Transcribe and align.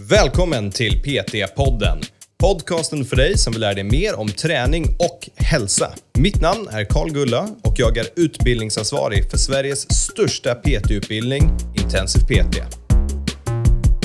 Välkommen 0.00 0.70
till 0.70 1.02
PT-podden. 1.02 2.02
Podcasten 2.38 3.04
för 3.04 3.16
dig 3.16 3.38
som 3.38 3.52
vill 3.52 3.60
lära 3.60 3.74
dig 3.74 3.84
mer 3.84 4.18
om 4.18 4.28
träning 4.28 4.84
och 4.98 5.28
hälsa. 5.36 5.90
Mitt 6.18 6.40
namn 6.40 6.68
är 6.70 6.84
Karl 6.84 7.10
Gulla 7.10 7.48
och 7.62 7.74
jag 7.76 7.96
är 7.96 8.06
utbildningsansvarig 8.16 9.30
för 9.30 9.38
Sveriges 9.38 9.92
största 9.92 10.54
PT-utbildning, 10.54 11.50
Intensiv 11.74 12.20
PT. 12.20 12.56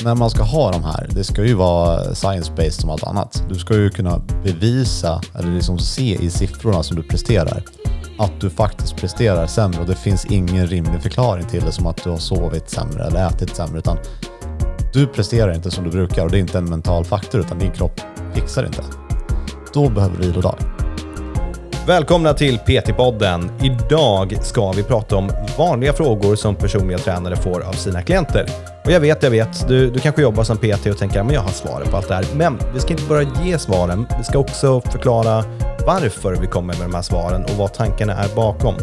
när 0.04 0.16
man 0.16 0.30
ska 0.30 0.44
ha 0.44 0.72
de 0.72 0.84
här, 0.84 1.08
det 1.16 1.24
ska 1.24 1.46
ju 1.46 1.54
vara 1.54 2.14
science-based 2.14 2.82
som 2.82 2.90
allt 2.90 3.04
annat. 3.04 3.44
Du 3.50 3.56
ska 3.56 3.76
ju 3.76 3.90
kunna 3.90 4.20
bevisa, 4.44 5.22
eller 5.40 5.56
liksom 5.56 5.80
se 5.80 6.18
i 6.22 6.30
siffrorna 6.30 6.84
som 6.84 6.98
du 6.98 7.04
presterar, 7.04 7.64
att 8.18 8.42
du 8.42 8.50
faktiskt 8.50 8.96
presterar 8.96 9.48
sämre 9.48 9.82
och 9.82 9.88
det 9.88 9.96
finns 9.96 10.26
ingen 10.26 10.68
rimlig 10.68 11.02
förklaring 11.02 11.46
till 11.48 11.64
det 11.64 11.72
som 11.72 11.88
att 11.88 12.04
du 12.04 12.10
har 12.10 12.18
sovit 12.18 12.70
sämre 12.70 13.04
eller 13.04 13.28
ätit 13.28 13.56
sämre. 13.56 13.80
Utan 13.80 13.98
du 14.94 15.08
presterar 15.08 15.54
inte 15.54 15.72
som 15.72 15.84
du 15.84 15.90
brukar 15.90 16.26
och 16.26 16.32
det 16.32 16.38
är 16.38 16.40
inte 16.40 16.58
en 16.58 16.70
mental 16.70 17.06
faktor 17.06 17.42
utan 17.42 17.60
din 17.60 17.72
kropp 17.72 18.02
fixar 18.34 18.66
inte. 18.66 18.84
Då 19.74 19.90
behöver 19.90 20.18
du 20.18 20.28
vilodag. 20.28 20.56
Välkomna 21.88 22.34
till 22.34 22.58
PT-podden. 22.58 23.50
Idag 23.64 24.38
ska 24.42 24.72
vi 24.72 24.84
prata 24.84 25.16
om 25.16 25.32
vanliga 25.58 25.94
frågor 25.94 26.36
som 26.36 26.56
personliga 26.56 26.98
tränare 26.98 27.36
får 27.36 27.62
av 27.62 27.74
sina 27.74 28.02
klienter. 28.02 28.46
Och 28.86 28.92
jag 28.92 29.00
vet, 29.00 29.24
jag 29.24 29.32
vet, 29.32 29.68
du, 29.68 29.90
du 29.90 30.00
kanske 30.00 30.22
jobbar 30.22 30.44
som 30.44 30.58
PT 30.58 30.86
och 30.86 30.98
tänker 30.98 31.22
att 31.22 31.34
jag 31.34 31.42
har 31.42 31.52
svaret 31.52 31.92
på 31.92 31.98
allt 31.98 32.08
det 32.08 32.16
här. 32.16 32.26
Men 32.36 32.60
vi 32.74 32.80
ska 32.80 32.92
inte 32.92 33.04
bara 33.04 33.24
ge 33.44 33.58
svaren, 33.58 34.08
vi 34.18 34.24
ska 34.24 34.40
också 34.40 34.82
förklara 34.82 35.44
varför 35.86 36.36
vi 36.36 36.48
kommer 36.48 36.74
med 36.74 36.84
de 36.88 36.96
här 36.96 37.02
svaren 37.02 37.44
och 37.44 37.52
vad 37.58 37.74
tankarna 37.74 38.14
är 38.14 38.36
bakom. 38.36 38.76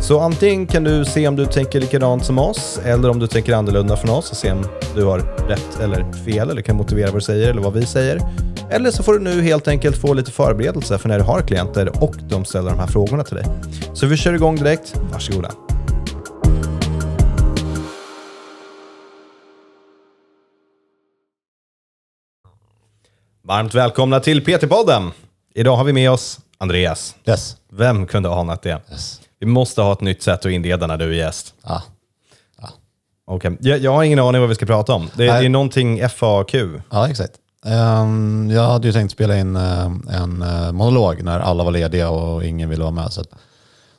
Så 0.00 0.20
antingen 0.20 0.66
kan 0.66 0.84
du 0.84 1.04
se 1.04 1.28
om 1.28 1.36
du 1.36 1.46
tänker 1.46 1.80
likadant 1.80 2.24
som 2.24 2.38
oss 2.38 2.80
eller 2.84 3.10
om 3.10 3.18
du 3.18 3.26
tänker 3.26 3.54
annorlunda 3.54 3.96
från 3.96 4.10
oss 4.10 4.30
och 4.30 4.36
se 4.36 4.52
om 4.52 4.66
du 4.94 5.04
har 5.04 5.18
rätt 5.48 5.80
eller 5.80 6.12
fel 6.12 6.50
eller 6.50 6.62
kan 6.62 6.76
motivera 6.76 7.06
vad 7.06 7.16
du 7.16 7.20
säger 7.20 7.50
eller 7.50 7.62
vad 7.62 7.72
vi 7.72 7.86
säger. 7.86 8.20
Eller 8.70 8.90
så 8.90 9.02
får 9.02 9.12
du 9.12 9.18
nu 9.20 9.42
helt 9.42 9.68
enkelt 9.68 9.96
få 9.96 10.14
lite 10.14 10.30
förberedelse 10.30 10.98
för 10.98 11.08
när 11.08 11.18
du 11.18 11.24
har 11.24 11.40
klienter 11.40 12.02
och 12.02 12.14
de 12.28 12.44
ställer 12.44 12.70
de 12.70 12.78
här 12.78 12.86
frågorna 12.86 13.24
till 13.24 13.36
dig. 13.36 13.44
Så 13.94 14.06
vi 14.06 14.16
kör 14.16 14.34
igång 14.34 14.56
direkt. 14.56 14.94
Varsågoda. 15.12 15.50
Varmt 23.42 23.74
välkomna 23.74 24.20
till 24.20 24.44
PT-podden. 24.44 25.10
Idag 25.54 25.76
har 25.76 25.84
vi 25.84 25.92
med 25.92 26.10
oss 26.10 26.40
Andreas. 26.58 27.16
Yes. 27.26 27.56
Vem 27.72 28.06
kunde 28.06 28.28
ha 28.28 28.40
anat 28.40 28.62
det? 28.62 28.80
yes. 28.90 29.20
Vi 29.40 29.46
måste 29.46 29.82
ha 29.82 29.92
ett 29.92 30.00
nytt 30.00 30.22
sätt 30.22 30.46
att 30.46 30.52
inleda 30.52 30.86
när 30.86 30.96
du 30.96 31.04
är 31.04 31.12
gäst. 31.12 31.54
Ah. 31.62 31.80
Okej. 33.26 33.56
Jag, 33.60 33.78
jag 33.78 33.92
har 33.92 34.02
ingen 34.04 34.18
aning 34.18 34.40
vad 34.40 34.48
vi 34.48 34.54
ska 34.54 34.66
prata 34.66 34.92
om. 34.92 35.10
Det, 35.14 35.24
det 35.24 35.30
är 35.32 35.48
någonting 35.48 36.08
FAQ. 36.08 36.54
Ja, 36.90 37.08
exakt. 37.08 37.32
Ehm, 37.66 38.50
jag 38.50 38.62
hade 38.62 38.86
ju 38.86 38.92
tänkt 38.92 39.12
spela 39.12 39.38
in 39.38 39.56
eh, 39.56 39.84
en 40.08 40.42
eh, 40.42 40.72
monolog 40.72 41.22
när 41.22 41.40
alla 41.40 41.64
var 41.64 41.72
lediga 41.72 42.10
och 42.10 42.44
ingen 42.44 42.68
ville 42.68 42.82
vara 42.82 42.92
med. 42.92 43.12
Så 43.12 43.24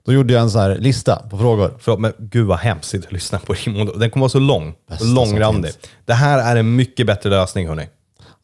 då 0.06 0.14
gjorde 0.14 0.34
jag 0.34 0.42
en 0.42 0.52
sån 0.52 0.62
här 0.62 0.76
lista 0.76 1.16
på 1.30 1.38
frågor. 1.38 1.74
Förlåt, 1.80 2.00
men 2.00 2.14
gud 2.18 2.48
vad 2.48 2.60
hemskt 2.60 2.96
att 2.96 3.12
lyssna 3.12 3.40
på 3.40 3.54
din 3.54 3.74
monolog. 3.74 4.00
Den 4.00 4.10
kommer 4.10 4.22
vara 4.22 4.30
så 4.30 4.40
lång 4.40 4.74
Bästa 4.90 5.06
och 5.06 5.12
långrandig. 5.12 5.72
Det 6.06 6.14
här 6.14 6.52
är 6.52 6.56
en 6.56 6.76
mycket 6.76 7.08
bättre 7.08 7.30
lösning 7.30 7.68
hörni. 7.68 7.88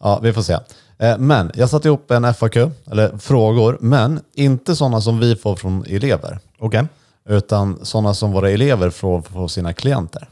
Ja, 0.04 0.20
vi 0.24 0.34
får 0.34 0.42
se. 0.42 0.58
Eh, 1.00 1.18
Men 1.18 1.52
jag 1.56 1.70
satte 1.70 1.88
ihop 1.88 2.12
en 2.12 2.34
FAQ, 2.34 2.56
eller 2.92 3.18
frågor, 3.18 3.78
men 3.82 4.20
inte 4.34 4.76
sådana 4.76 5.02
som 5.02 5.20
vi 5.20 5.36
får 5.36 5.56
från 5.56 5.86
elever. 5.90 6.40
Okej? 6.60 6.86
Utan 7.30 7.86
sådana 7.86 8.14
som 8.14 8.32
våra 8.32 8.50
elever 8.52 8.90
får 8.90 9.22
från 9.22 9.50
sina 9.50 9.74
klienter. 9.74 10.30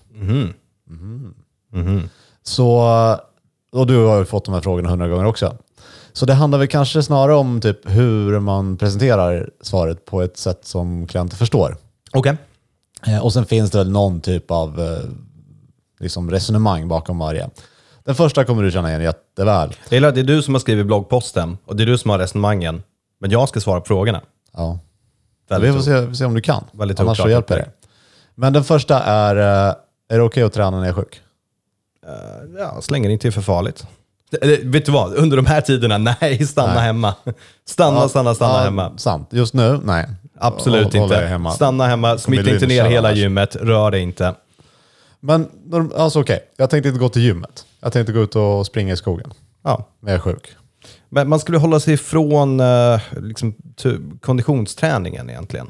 Mhm. 1.71 2.09
Så, 2.43 2.79
och 3.71 3.87
du 3.87 4.05
har 4.05 4.17
ju 4.19 4.25
fått 4.25 4.45
de 4.45 4.53
här 4.53 4.61
frågorna 4.61 4.89
hundra 4.89 5.07
gånger 5.07 5.25
också. 5.25 5.57
Så 6.13 6.25
det 6.25 6.33
handlar 6.33 6.59
väl 6.59 6.67
kanske 6.67 7.03
snarare 7.03 7.35
om 7.35 7.61
typ 7.61 7.89
hur 7.89 8.39
man 8.39 8.77
presenterar 8.77 9.49
svaret 9.61 10.05
på 10.05 10.21
ett 10.21 10.37
sätt 10.37 10.65
som 10.65 11.07
klienter 11.07 11.37
förstår. 11.37 11.77
Okej. 12.14 12.37
Eh, 13.08 13.23
Och 13.25 13.33
sen 13.33 13.45
finns 13.45 13.71
det 13.71 13.77
väl 13.77 13.91
någon 13.91 14.21
typ 14.21 14.52
av 14.52 14.80
eh, 14.81 14.99
liksom 15.99 16.31
resonemang 16.31 16.87
bakom 16.87 17.19
varje. 17.19 17.49
Den 18.03 18.15
första 18.15 18.45
kommer 18.45 18.64
du 18.64 18.71
känna 18.71 18.89
igen 18.89 19.02
jätteväl. 19.02 19.73
Det 19.89 19.97
är 19.97 20.23
du 20.23 20.41
som 20.41 20.53
har 20.53 20.59
skrivit 20.59 20.85
bloggposten 20.85 21.58
och 21.65 21.75
det 21.75 21.83
är 21.83 21.87
du 21.87 21.97
som 21.97 22.09
har 22.11 22.19
resonemangen. 22.19 22.83
Men 23.19 23.31
jag 23.31 23.49
ska 23.49 23.59
svara 23.59 23.80
på 23.80 23.85
frågorna. 23.85 24.21
Ja. 24.53 24.80
Väldigt 25.50 25.70
vi 25.70 25.73
får 25.73 25.82
se, 25.82 26.16
se 26.16 26.26
om 26.26 26.33
du 26.33 26.42
kan. 26.42 26.64
Väldigt 26.72 27.00
Annars 27.00 27.17
så 27.17 27.30
hjälper 27.30 27.56
det. 27.56 27.70
Men 28.36 28.54
den 28.54 28.64
första 28.64 29.04
är, 29.04 29.36
eh, 29.36 29.76
är 30.10 30.17
det 30.17 30.22
okej 30.22 30.44
att 30.44 30.54
träna 30.54 30.72
när 30.72 30.78
jag 30.78 30.88
är 30.88 30.94
sjuk? 30.94 31.22
Ja, 32.60 32.82
slänger 32.82 33.10
inte 33.10 33.28
är 33.28 33.32
för 33.32 33.42
farligt. 33.42 33.88
Eller, 34.42 34.58
vet 34.64 34.86
du 34.86 34.92
vad? 34.92 35.14
Under 35.14 35.38
de 35.38 35.45
här 35.45 35.61
tiderna, 35.61 35.98
nej, 36.22 36.45
stanna 36.48 36.73
Nej. 36.73 36.83
hemma. 36.83 37.14
Stanna, 37.66 38.10
stanna, 38.10 38.36
stanna 38.36 38.54
Ja, 38.58 38.64
hemma. 38.64 38.98
Sant. 38.98 39.28
Just 39.32 39.54
nu, 39.54 39.80
nej. 39.83 40.08
Absolut 40.39 40.94
Håll- 40.94 41.04
inte. 41.04 41.16
Hemma. 41.17 41.52
Stanna 41.52 41.88
hemma, 41.88 42.17
smitta 42.17 42.50
inte 42.50 42.67
ner 42.67 42.86
hela 42.86 43.08
annars. 43.08 43.20
gymmet, 43.20 43.56
rör 43.56 43.92
dig 43.92 44.02
inte. 44.02 44.36
Men 45.20 45.50
alltså 45.95 46.22
okej, 46.22 46.39
jag 46.58 46.70
tänkte 46.70 46.89
inte 46.89 47.00
gå 47.00 47.10
till 47.10 47.22
gymmet. 47.22 47.66
Jag 47.80 47.94
tänkte 47.94 48.14
gå 48.14 48.20
ut 48.20 48.36
och 48.36 48.66
springa 48.66 48.94
i 48.94 48.98
skogen. 48.98 49.33
Ja. 49.64 49.88
Men 50.00 50.12
jag 50.14 50.17
är 50.17 50.22
sjuk. 50.22 50.56
Men 51.15 51.30
man 51.30 51.39
skulle 51.39 51.58
hålla 51.58 51.80
sig 51.80 51.93
ifrån 51.93 52.59
eh, 52.59 52.99
liksom, 53.21 53.55
konditionsträningen 54.21 55.30
egentligen. 55.30 55.67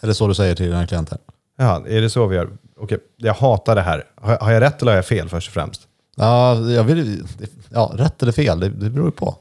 Är 0.00 0.06
det 0.06 0.14
så 0.14 0.28
du 0.28 0.34
säger 0.34 0.54
till 0.54 0.66
dina 0.66 0.86
klienter? 0.86 1.18
Ja, 1.58 1.86
är 1.86 2.00
det 2.00 2.10
så 2.10 2.26
vi 2.26 2.36
gör? 2.36 2.50
Okej, 2.76 2.98
jag 3.16 3.34
hatar 3.34 3.74
det 3.74 3.82
här. 3.82 4.04
Har, 4.14 4.38
har 4.38 4.52
jag 4.52 4.60
rätt 4.60 4.82
eller 4.82 4.92
har 4.92 4.96
jag 4.96 5.06
fel 5.06 5.28
först 5.28 5.48
och 5.48 5.54
främst? 5.54 5.88
Ja, 6.16 6.60
jag 6.70 6.84
vill, 6.84 7.26
ja 7.68 7.92
rätt 7.94 8.22
eller 8.22 8.32
fel, 8.32 8.60
det, 8.60 8.68
det 8.68 8.90
beror 8.90 9.06
ju 9.06 9.12
på. 9.12 9.36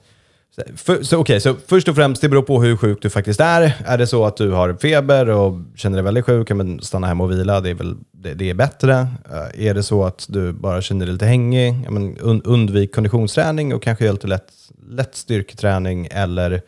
Så, 0.55 0.61
för, 0.75 1.39
så, 1.39 1.55
först 1.67 1.87
och 1.87 1.95
främst, 1.95 2.21
det 2.21 2.29
beror 2.29 2.41
på 2.41 2.61
hur 2.61 2.77
sjuk 2.77 3.01
du 3.01 3.09
faktiskt 3.09 3.39
är. 3.39 3.73
Är 3.85 3.97
det 3.97 4.07
så 4.07 4.25
att 4.25 4.37
du 4.37 4.51
har 4.51 4.73
feber 4.73 5.29
och 5.29 5.59
känner 5.75 5.97
dig 5.97 6.03
väldigt 6.03 6.25
sjuk, 6.25 6.49
men 6.49 6.81
stanna 6.81 7.07
hemma 7.07 7.23
och 7.23 7.31
vila, 7.31 7.61
det 7.61 7.69
är, 7.69 7.73
väl, 7.73 7.95
det, 8.11 8.33
det 8.33 8.49
är 8.49 8.53
bättre. 8.53 9.07
Eh, 9.31 9.67
är 9.67 9.73
det 9.73 9.83
så 9.83 10.03
att 10.03 10.25
du 10.29 10.53
bara 10.53 10.81
känner 10.81 11.05
dig 11.05 11.13
lite 11.13 11.25
hängig, 11.25 11.81
ja, 11.85 11.91
men 11.91 12.17
un, 12.17 12.41
undvik 12.41 12.95
konditionsträning 12.95 13.73
och 13.73 13.83
kanske 13.83 14.05
gör 14.05 14.13
lite 14.13 14.27
lätt, 14.27 14.51
lätt 14.89 15.15
styrketräning 15.15 16.07
eller 16.11 16.61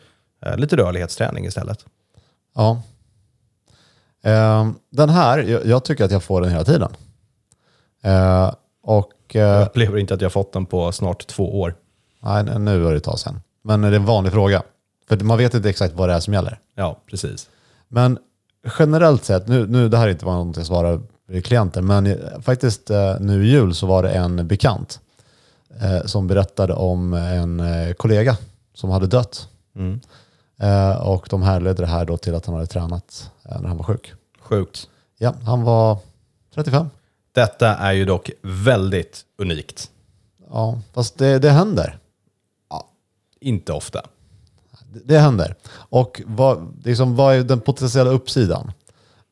eh, 0.46 0.56
lite 0.56 0.76
rörlighetsträning 0.76 1.46
istället. 1.46 1.84
Ja. 2.54 2.82
Ehm, 4.22 4.74
den 4.90 5.08
här, 5.08 5.38
jag, 5.38 5.66
jag 5.66 5.84
tycker 5.84 6.04
att 6.04 6.10
jag 6.10 6.22
får 6.22 6.40
den 6.40 6.50
hela 6.50 6.64
tiden. 6.64 6.92
Eh, 8.02 8.52
och 8.82 9.12
Jag 9.32 9.66
upplever 9.66 9.98
inte 9.98 10.14
att 10.14 10.20
jag 10.20 10.32
fått 10.32 10.52
den 10.52 10.66
på 10.66 10.92
snart 10.92 11.26
två 11.26 11.60
år. 11.60 11.74
nej, 12.22 12.58
nu 12.58 12.78
var 12.78 12.90
det 12.90 12.96
ett 12.96 13.04
tag 13.04 13.18
sedan. 13.18 13.40
Men 13.64 13.80
det 13.80 13.88
är 13.88 13.92
en 13.92 14.04
vanlig 14.04 14.32
fråga. 14.32 14.62
För 15.08 15.16
man 15.16 15.38
vet 15.38 15.54
inte 15.54 15.70
exakt 15.70 15.94
vad 15.94 16.08
det 16.08 16.14
är 16.14 16.20
som 16.20 16.34
gäller. 16.34 16.58
Ja, 16.74 17.00
precis. 17.10 17.48
Men 17.88 18.18
generellt 18.78 19.24
sett, 19.24 19.48
nu, 19.48 19.66
nu 19.66 19.88
det 19.88 19.96
här 19.96 20.06
är 20.06 20.10
inte 20.10 20.24
vad 20.24 20.46
något 20.46 20.56
jag 20.56 20.66
svarar 20.66 21.00
klienter, 21.44 21.82
men 21.82 22.18
faktiskt 22.42 22.90
eh, 22.90 23.20
nu 23.20 23.46
i 23.46 23.50
jul 23.50 23.74
så 23.74 23.86
var 23.86 24.02
det 24.02 24.10
en 24.10 24.48
bekant 24.48 25.00
eh, 25.80 26.04
som 26.04 26.26
berättade 26.26 26.74
om 26.74 27.14
en 27.14 27.60
eh, 27.60 27.92
kollega 27.92 28.36
som 28.74 28.90
hade 28.90 29.06
dött. 29.06 29.48
Mm. 29.76 30.00
Eh, 30.60 30.96
och 30.96 31.26
de 31.30 31.42
härledde 31.42 31.82
det 31.82 31.86
här 31.86 32.04
då 32.04 32.16
till 32.16 32.34
att 32.34 32.46
han 32.46 32.54
hade 32.54 32.66
tränat 32.66 33.30
eh, 33.44 33.60
när 33.60 33.68
han 33.68 33.76
var 33.76 33.84
sjuk. 33.84 34.12
Sjukt. 34.40 34.88
Ja, 35.18 35.34
han 35.44 35.62
var 35.62 35.98
35. 36.54 36.86
Detta 37.32 37.76
är 37.76 37.92
ju 37.92 38.04
dock 38.04 38.30
väldigt 38.42 39.24
unikt. 39.38 39.90
Ja, 40.50 40.80
fast 40.92 41.18
det, 41.18 41.38
det 41.38 41.50
händer. 41.50 41.98
Inte 43.44 43.72
ofta. 43.72 44.02
Det, 45.04 45.18
händer. 45.18 45.54
Och 45.72 46.22
vad, 46.26 46.80
liksom, 46.84 47.16
vad 47.16 47.34
är 47.34 47.42
den 47.42 47.60
potentiella 47.60 48.10
uppsidan? 48.10 48.72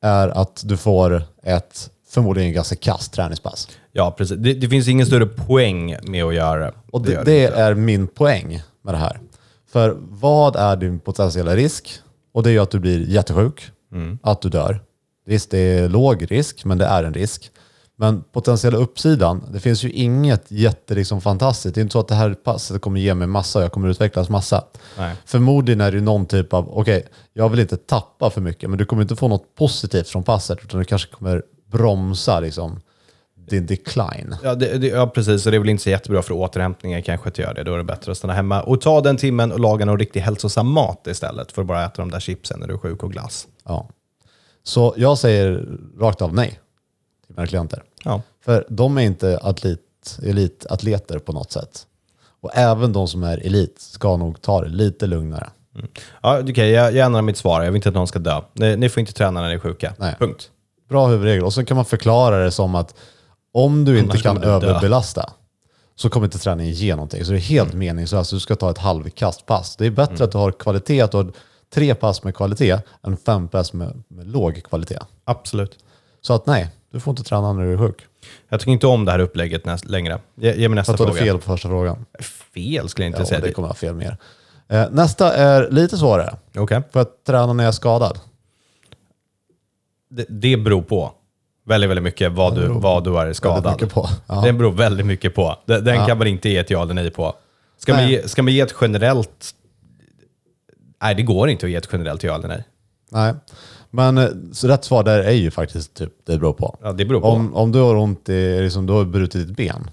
Är 0.03 0.29
att 0.29 0.63
du 0.67 0.77
får 0.77 1.23
ett 1.43 1.91
förmodligen 2.09 2.53
ganska 2.53 2.77
kast 2.77 3.13
träningspass. 3.13 3.69
Ja, 3.93 4.11
precis. 4.11 4.39
Det, 4.39 4.55
det 4.55 4.69
finns 4.69 4.89
ingen 4.89 5.07
större 5.07 5.27
poäng 5.27 5.97
med 6.03 6.25
att 6.25 6.35
göra 6.35 6.61
det. 6.61 6.73
Och 6.91 7.03
det, 7.03 7.25
det 7.25 7.45
är 7.45 7.75
min 7.75 8.07
poäng 8.07 8.63
med 8.83 8.95
det 8.95 8.99
här. 8.99 9.21
För 9.73 9.97
vad 9.99 10.57
är 10.57 10.77
din 10.77 11.01
potentiella 11.01 11.57
risk? 11.57 11.99
Och 12.33 12.43
det 12.43 12.51
är 12.51 12.53
ju 12.53 12.59
att 12.59 12.71
du 12.71 12.79
blir 12.79 13.09
jättesjuk, 13.09 13.71
att 14.23 14.43
du 14.43 14.49
dör. 14.49 14.83
Visst, 15.27 15.51
det 15.51 15.59
är 15.59 15.89
låg 15.89 16.31
risk, 16.31 16.65
men 16.65 16.79
det 16.79 16.85
är 16.85 17.05
en 17.05 17.15
risk. 17.15 17.51
Men 17.97 18.23
potentiella 18.33 18.79
uppsidan, 18.79 19.45
det 19.53 19.61
finns 19.61 19.85
ju 19.85 19.91
inget 19.91 20.51
jätte 20.51 20.95
liksom, 20.95 21.21
fantastiskt. 21.21 21.75
Det 21.75 21.81
är 21.81 21.83
inte 21.83 21.93
så 21.93 22.01
att 22.01 22.09
det 22.09 22.15
här 22.15 22.35
passet 22.35 22.83
kommer 22.83 23.01
ge 23.01 23.15
mig 23.15 23.27
massa 23.27 23.59
och 23.59 23.65
jag 23.65 23.73
kommer 23.73 23.89
utvecklas 23.89 24.29
massa. 24.29 24.65
Nej. 24.99 25.17
Förmodligen 25.25 25.81
är 25.81 25.93
det 25.93 26.01
någon 26.01 26.27
typ 26.27 26.53
av, 26.53 26.79
okej, 26.79 27.07
jag 27.33 27.49
vill 27.49 27.61
inte 27.61 27.77
tappa 27.77 28.31
för 28.31 28.41
mycket, 28.41 28.71
men 28.71 28.79
du 28.79 28.85
kommer 28.85 29.03
inte 29.03 29.17
få 29.17 29.29
något 29.29 29.55
positivt 29.55 30.09
från 30.09 30.23
passet, 30.23 30.59
utan 30.65 30.81
du 30.81 30.85
kanske 30.85 31.13
kommer 31.13 31.43
bromsa 31.73 32.41
liksom, 32.41 32.81
din 33.49 33.67
decline. 33.67 34.37
Ja, 34.43 34.55
det, 34.55 34.79
det, 34.79 34.87
ja, 34.87 35.07
precis. 35.07 35.47
Och 35.47 35.53
det 35.53 35.57
är 35.57 35.59
väl 35.59 35.69
inte 35.69 35.83
så 35.83 35.91
jättebra 35.91 36.23
för 36.23 36.35
återhämtningen 36.35 37.03
kanske 37.03 37.29
att 37.29 37.39
göra 37.39 37.55
det. 37.55 37.65
Då 37.65 37.75
är 37.75 37.79
det 37.79 37.85
bättre 37.85 38.13
att 38.13 38.19
stanna 38.19 38.35
hemma 38.35 38.63
och 38.63 38.81
ta 38.81 39.01
den 39.01 39.17
timmen 39.17 39.53
och 39.53 39.61
laga 39.61 39.85
någon 39.85 39.99
riktigt 39.99 40.23
hälsosam 40.23 40.71
mat 40.71 41.07
istället 41.07 41.53
för 41.53 41.63
att 41.63 41.69
bara 41.69 41.85
äta 41.85 42.03
de 42.03 42.11
där 42.11 42.21
chipsen 42.21 42.61
när 42.61 42.67
du 42.67 42.75
är 42.75 42.79
sjuk 42.79 43.03
och 43.03 43.13
glass. 43.13 43.47
Ja. 43.65 43.89
Så 44.63 44.95
jag 44.97 45.19
säger 45.19 45.69
rakt 46.01 46.23
av 46.23 46.35
nej 46.35 46.62
klienter. 47.47 47.83
Ja. 48.05 48.23
För 48.45 48.67
de 48.69 48.99
är 48.99 49.03
inte 49.03 49.39
atlet, 49.43 49.79
elit, 50.23 50.29
elitatleter 50.29 51.19
på 51.19 51.33
något 51.33 51.53
sätt. 51.53 51.87
Och 52.41 52.51
även 52.55 52.93
de 52.93 53.09
som 53.09 53.23
är 53.23 53.39
elit 53.47 53.81
ska 53.81 54.17
nog 54.17 54.41
ta 54.43 54.61
det 54.63 54.69
lite 54.69 55.07
lugnare. 55.07 55.51
Ja, 56.23 56.41
okej, 56.41 56.71
jag, 56.71 56.95
jag 56.95 57.07
ändrar 57.07 57.23
mitt 57.23 57.37
svar. 57.37 57.63
Jag 57.63 57.71
vill 57.73 57.77
inte 57.77 57.89
att 57.89 57.95
någon 57.95 58.07
ska 58.07 58.19
dö. 58.19 58.41
Ni, 58.53 58.77
ni 58.77 58.89
får 58.89 59.01
inte 59.01 59.13
träna 59.13 59.41
när 59.41 59.49
ni 59.49 59.55
är 59.55 59.59
sjuka. 59.59 59.95
Nej. 59.99 60.17
Punkt. 60.19 60.51
Bra 60.89 61.07
huvudregel. 61.07 61.45
Och 61.45 61.53
så 61.53 61.65
kan 61.65 61.75
man 61.77 61.85
förklara 61.85 62.45
det 62.45 62.51
som 62.51 62.75
att 62.75 62.95
om 63.53 63.85
du 63.85 63.99
inte 63.99 64.11
Annars 64.13 64.23
kan 64.23 64.37
kommer 64.37 64.47
du 64.61 64.67
dö. 64.67 64.71
överbelasta 64.71 65.33
så 65.95 66.09
kommer 66.11 66.27
inte 66.27 66.39
träningen 66.39 66.73
ge 66.75 66.95
någonting. 66.95 67.25
Så 67.25 67.31
det 67.33 67.39
är 67.39 67.41
helt 67.41 67.69
Mm. 67.69 67.79
meningslöst. 67.79 68.31
Du 68.31 68.41
ska 68.41 68.55
ta 68.57 68.71
ett 68.71 68.79
halvkastpass. 68.79 69.77
Det 69.77 69.87
är 69.87 69.91
bättre 69.91 70.25
att 70.25 70.33
du 70.33 70.39
har 70.39 70.53
kvalitet, 70.53 71.01
att 71.01 71.11
du 71.11 71.17
har 71.17 71.33
tre 71.75 71.95
pass 71.95 72.25
med 72.25 72.35
kvalitet 72.35 72.79
än 73.07 73.17
fem 73.17 73.49
pass 73.49 73.73
med, 73.73 74.03
med 74.09 74.27
låg 74.27 74.63
kvalitet. 74.63 74.99
Absolut. 75.25 75.79
Så 76.21 76.35
att 76.35 76.47
nej, 76.47 76.69
du 76.93 77.01
får 77.01 77.11
inte 77.13 77.23
träna 77.23 77.53
när 77.53 77.63
du 77.63 77.73
är 77.73 77.79
sjuk. 77.79 78.07
Jag 78.49 78.61
tycker 78.61 78.73
inte 78.73 78.87
om 78.87 79.05
det 79.05 79.13
här 79.13 79.19
upplägget 79.19 79.65
näst, 79.65 79.85
längre. 79.85 80.19
Ge, 80.35 80.55
ge 80.55 80.69
mig 80.69 80.77
nästa 80.77 80.93
Jag 80.93 80.99
tog 80.99 81.07
fråga. 81.07 81.21
fel 81.21 81.35
på 81.39 81.43
första 81.43 81.69
frågan. 81.69 82.07
Fel 82.55 82.89
skulle 82.89 83.05
jag 83.05 83.11
inte 83.11 83.21
Ja, 83.21 83.27
säga. 83.27 83.41
det 83.41 83.53
kommer 83.53 83.69
jag 83.69 83.71
ha 83.73 83.77
fel 83.77 83.95
mer. 83.95 84.17
Eh, 84.69 84.91
nästa 84.91 85.33
är 85.35 85.71
lite 85.71 85.97
svårare. 85.99 86.37
Okej. 86.57 86.83
För 86.93 87.01
att 87.01 87.25
träna 87.25 87.53
när 87.53 87.65
jag 87.65 87.69
är 87.69 87.73
skadad. 87.73 88.19
Det, 90.11 90.27
det 90.29 90.57
beror 90.57 90.83
på 90.83 91.13
väldigt, 91.67 91.91
väldigt 91.91 92.03
mycket 92.05 92.33
vad 92.33 92.55
du, 92.55 92.69
vad 92.69 93.05
du 93.05 93.19
är 93.19 93.33
skadad. 93.33 93.91
på. 93.93 94.09
Ja. 94.27 94.41
Den 94.41 94.59
beror 94.59 94.73
väldigt 94.73 95.07
mycket 95.07 95.35
på. 95.35 95.57
Den, 95.67 95.85
den 95.85 95.95
Ja. 95.97 96.07
kan 96.07 96.19
man 96.19 96.27
inte 96.27 96.49
ge 96.49 96.57
ett 96.59 96.71
ja 96.71 96.83
eller 96.83 96.95
nej 96.95 97.11
på. 97.11 97.35
Ska 97.79 97.93
man, 97.93 98.03
Nej. 98.03 98.13
ge, 98.13 98.29
ska 98.29 98.43
man 98.43 98.53
ge 98.53 98.61
ett 98.61 98.75
generellt... 98.81 99.51
Nej, 101.03 101.15
det 101.15 101.23
går 101.23 101.49
inte 101.49 101.67
att 101.67 101.71
ge 101.71 101.77
ett 101.77 101.89
generellt 101.93 102.23
ja 102.23 102.35
eller 102.35 102.49
nej. 102.49 102.65
Nej. 103.11 103.35
Men 103.95 104.19
eh, 104.19 104.29
så 104.53 104.69
rätt 104.69 104.85
svar 104.85 105.03
där 105.03 105.19
är 105.19 105.33
ju 105.33 105.51
faktiskt 105.51 105.95
typ, 105.95 106.13
det 106.27 106.39
beror 106.39 106.53
på. 106.53 106.77
Ja, 106.83 106.93
det 106.93 107.05
beror 107.05 107.21
på. 107.21 107.27
Om, 107.27 107.55
om 107.55 107.73
du 107.73 107.79
har 107.79 107.97
ont 107.97 108.29
i, 108.29 108.61
liksom, 108.61 108.87
du 108.87 108.93
har 108.93 109.05
brutit 109.05 109.47
ditt 109.47 109.57
ben 109.57 109.91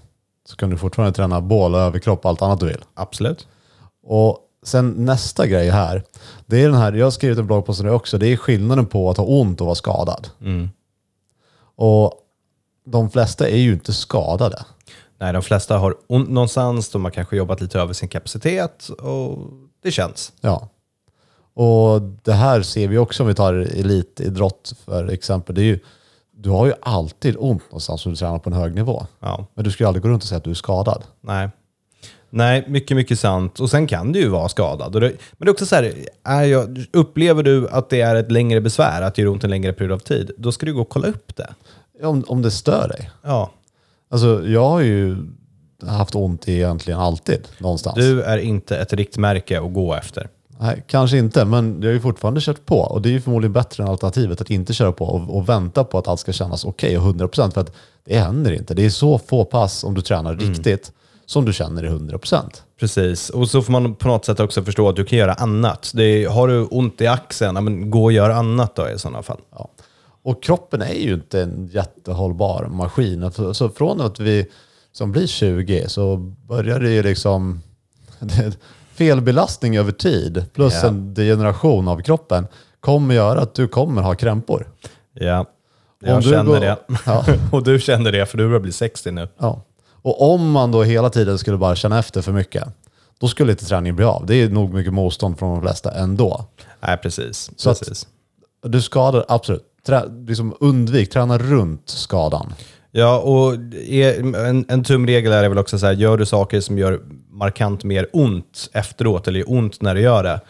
så 0.48 0.56
kan 0.56 0.70
du 0.70 0.76
fortfarande 0.76 1.16
träna 1.16 1.40
bål, 1.40 1.74
överkropp 1.74 2.24
och 2.24 2.30
allt 2.30 2.42
annat 2.42 2.60
du 2.60 2.66
vill. 2.66 2.84
Absolut. 2.94 3.46
Och 4.02 4.38
sen 4.62 4.90
nästa 4.90 5.46
grej 5.46 5.70
här, 5.70 6.02
det 6.46 6.62
är 6.62 6.68
den 6.68 6.78
här, 6.78 6.92
jag 6.92 7.06
har 7.06 7.10
skrivit 7.10 7.38
en 7.38 7.46
bloggpost 7.46 7.82
det 7.82 7.90
också, 7.90 8.18
det 8.18 8.26
är 8.26 8.36
skillnaden 8.36 8.86
på 8.86 9.10
att 9.10 9.16
ha 9.16 9.24
ont 9.24 9.60
och 9.60 9.66
vara 9.66 9.74
skadad. 9.74 10.28
Mm. 10.40 10.70
Och 11.76 12.12
de 12.86 13.10
flesta 13.10 13.48
är 13.48 13.56
ju 13.56 13.72
inte 13.72 13.92
skadade. 13.92 14.64
Nej, 15.18 15.32
de 15.32 15.42
flesta 15.42 15.78
har 15.78 15.96
ont 16.06 16.30
någonstans, 16.30 16.90
de 16.90 17.04
har 17.04 17.10
kanske 17.10 17.36
jobbat 17.36 17.60
lite 17.60 17.80
över 17.80 17.92
sin 17.92 18.08
kapacitet 18.08 18.88
och 18.88 19.38
det 19.82 19.90
känns. 19.90 20.32
Ja. 20.40 20.68
Och 21.54 22.02
det 22.02 22.32
här 22.32 22.62
ser 22.62 22.88
vi 22.88 22.98
också 22.98 23.22
om 23.22 23.26
vi 23.28 23.34
tar 23.34 23.54
elitidrott 23.54 24.74
för 24.84 25.08
exempel. 25.08 25.54
Det 25.54 25.60
är 25.62 25.64
ju, 25.64 25.78
du 26.36 26.50
har 26.50 26.66
ju 26.66 26.72
alltid 26.82 27.36
ont 27.38 27.62
någonstans 27.70 28.06
om 28.06 28.12
du 28.12 28.16
tränar 28.16 28.38
på 28.38 28.50
en 28.50 28.56
hög 28.56 28.74
nivå. 28.74 29.06
Ja, 29.20 29.46
Men 29.54 29.64
du 29.64 29.70
ska 29.70 29.84
ju 29.84 29.88
aldrig 29.88 30.02
gå 30.02 30.08
runt 30.08 30.22
och 30.22 30.28
säga 30.28 30.36
att 30.36 30.44
du 30.44 30.50
är 30.50 30.54
skadad. 30.54 31.02
nej. 31.20 31.48
Nej, 32.32 32.64
mycket, 32.68 32.96
mycket 32.96 33.20
sant. 33.20 33.60
Och 33.60 33.70
sen 33.70 33.86
kan 33.86 34.12
du 34.12 34.18
ju 34.20 34.28
vara 34.28 34.48
skadad. 34.48 34.92
Det, 34.92 35.00
men 35.00 35.10
det 35.38 35.46
är 35.46 35.50
också 35.50 35.66
så 35.66 35.74
här, 35.74 35.94
är 36.24 36.42
jag, 36.44 36.84
upplever 36.92 37.42
du 37.42 37.68
att 37.68 37.90
det 37.90 38.00
är 38.00 38.14
ett 38.14 38.32
längre 38.32 38.60
besvär, 38.60 39.02
att 39.02 39.14
det 39.14 39.22
gör 39.22 39.28
ont 39.28 39.44
en 39.44 39.50
längre 39.50 39.72
period 39.72 39.92
av 39.92 39.98
tid, 39.98 40.30
då 40.38 40.52
ska 40.52 40.66
du 40.66 40.74
gå 40.74 40.80
och 40.80 40.88
kolla 40.88 41.08
upp 41.08 41.36
det. 41.36 41.54
Om, 42.06 42.24
om 42.28 42.42
det 42.42 42.50
stör 42.50 42.88
dig. 42.88 43.10
Ja, 43.22 43.50
Alltså 44.10 44.46
jag 44.46 44.68
har 44.68 44.80
ju 44.80 45.16
haft 45.86 46.14
ont 46.14 46.48
i 46.48 46.52
egentligen 46.52 47.00
alltid 47.00 47.48
någonstans. 47.58 47.96
du 47.96 48.22
är 48.22 48.38
inte 48.38 48.76
ett 48.78 48.92
riktmärke 48.92 49.60
att 49.60 49.74
gå 49.74 49.94
efter. 49.94 50.28
Nej, 50.62 50.84
kanske 50.86 51.18
inte, 51.18 51.44
men 51.44 51.78
jag 51.80 51.88
har 51.88 51.92
ju 51.92 52.00
fortfarande 52.00 52.40
kört 52.40 52.66
på. 52.66 52.78
Och 52.80 53.02
det 53.02 53.08
är 53.08 53.10
ju 53.10 53.20
förmodligen 53.20 53.52
bättre 53.52 53.82
än 53.82 53.88
alternativet 53.88 54.40
att 54.40 54.50
inte 54.50 54.72
köra 54.72 54.92
på 54.92 55.04
och, 55.04 55.36
och 55.36 55.48
vänta 55.48 55.84
på 55.84 55.98
att 55.98 56.08
allt 56.08 56.20
ska 56.20 56.32
kännas 56.32 56.64
okej 56.64 56.98
och 56.98 57.04
100% 57.04 57.50
för 57.50 57.60
att 57.60 57.72
det 58.04 58.18
händer 58.18 58.52
inte. 58.52 58.74
Det 58.74 58.84
är 58.84 58.90
så 58.90 59.18
få 59.18 59.44
pass 59.44 59.84
om 59.84 59.94
du 59.94 60.00
tränar 60.00 60.34
riktigt 60.36 60.92
som 61.26 61.44
du 61.44 61.52
känner 61.52 61.84
i 61.84 61.88
100%. 61.88 62.42
Precis, 62.80 63.30
och 63.30 63.50
så 63.50 63.62
får 63.62 63.72
man 63.72 63.94
på 63.94 64.08
något 64.08 64.24
sätt 64.24 64.40
också 64.40 64.62
förstå 64.62 64.88
att 64.88 64.96
du 64.96 65.04
kan 65.04 65.18
göra 65.18 65.32
annat. 65.32 65.92
Det 65.94 66.04
är, 66.04 66.28
har 66.28 66.48
du 66.48 66.64
ont 66.64 67.00
i 67.00 67.06
axeln, 67.06 67.56
ja, 67.56 67.60
men 67.60 67.90
gå 67.90 68.04
och 68.04 68.12
gör 68.12 68.30
annat 68.30 68.76
då 68.76 68.88
i 68.88 68.98
sådana 68.98 69.22
fall. 69.22 69.40
Ja. 69.50 69.70
Och 70.22 70.42
kroppen 70.42 70.82
är 70.82 70.94
ju 70.94 71.14
inte 71.14 71.42
en 71.42 71.70
jättehållbar 71.72 72.66
maskin. 72.66 73.32
Så 73.32 73.54
så 73.54 73.68
från 73.68 74.00
att 74.00 74.20
vi 74.20 74.46
som 74.92 75.12
blir 75.12 75.26
20 75.26 75.88
så 75.88 76.16
börjar 76.48 76.80
det 76.80 76.90
ju 76.90 77.02
liksom 77.02 77.60
det, 78.18 78.56
felbelastning 79.04 79.76
över 79.76 79.92
tid 79.92 80.44
plus 80.54 80.74
Ja. 80.82 80.88
en 80.88 81.14
degeneration 81.14 81.88
av 81.88 82.00
kroppen 82.02 82.46
kommer 82.80 83.14
göra 83.14 83.40
att 83.40 83.54
du 83.54 83.68
kommer 83.68 84.02
ha 84.02 84.14
krämpor. 84.14 84.66
Ja, 85.14 85.38
Om 85.40 85.46
jag 86.00 86.22
du 86.22 86.30
känner 86.30 86.44
går- 86.44 86.60
det. 86.60 86.76
Ja. 87.06 87.24
och 87.52 87.62
du 87.64 87.78
känner 87.80 88.12
det, 88.12 88.26
för 88.26 88.38
du 88.38 88.46
börjar 88.46 88.60
bli 88.60 88.72
60 88.72 89.10
nu. 89.10 89.28
Ja. 89.38 89.62
Och 90.02 90.32
om 90.34 90.50
man 90.50 90.72
då 90.72 90.82
hela 90.82 91.10
tiden 91.10 91.38
skulle 91.38 91.56
bara 91.56 91.76
känna 91.76 91.98
efter 91.98 92.22
för 92.22 92.32
mycket, 92.32 92.64
då 93.20 93.28
skulle 93.28 93.52
inte 93.52 93.64
träningen 93.64 93.96
bli 93.96 94.04
av. 94.04 94.26
Det 94.26 94.34
är 94.36 94.48
nog 94.48 94.74
mycket 94.74 94.92
motstånd 94.92 95.38
från 95.38 95.50
de 95.54 95.60
flesta 95.62 95.90
ändå. 95.90 96.44
Nej, 96.80 96.96
precis. 96.96 97.50
Så 97.56 97.74
precis. 97.74 98.06
Du 98.62 98.82
skadar, 98.82 99.24
absolut. 99.28 99.64
Trä, 99.86 100.02
liksom 100.26 100.54
undvik, 100.60 101.10
träna 101.10 101.38
runt 101.38 101.82
skadan. 101.88 102.52
Ja, 102.92 103.18
och 103.18 103.54
en, 103.88 104.64
en 104.68 104.84
tumregel 104.84 105.32
är 105.32 105.48
väl 105.48 105.58
också 105.58 105.78
så 105.78 105.86
här, 105.86 105.92
gör 105.92 106.16
du 106.16 106.26
saker 106.26 106.60
som 106.60 106.78
gör 106.78 107.00
markant 107.40 107.84
mer 107.84 108.06
ont 108.12 108.70
efteråt, 108.72 109.28
eller 109.28 109.38
gör 109.40 109.50
ont 109.52 109.82
när 109.82 109.94
du 109.94 110.00
gör 110.00 110.22
det, 110.22 110.40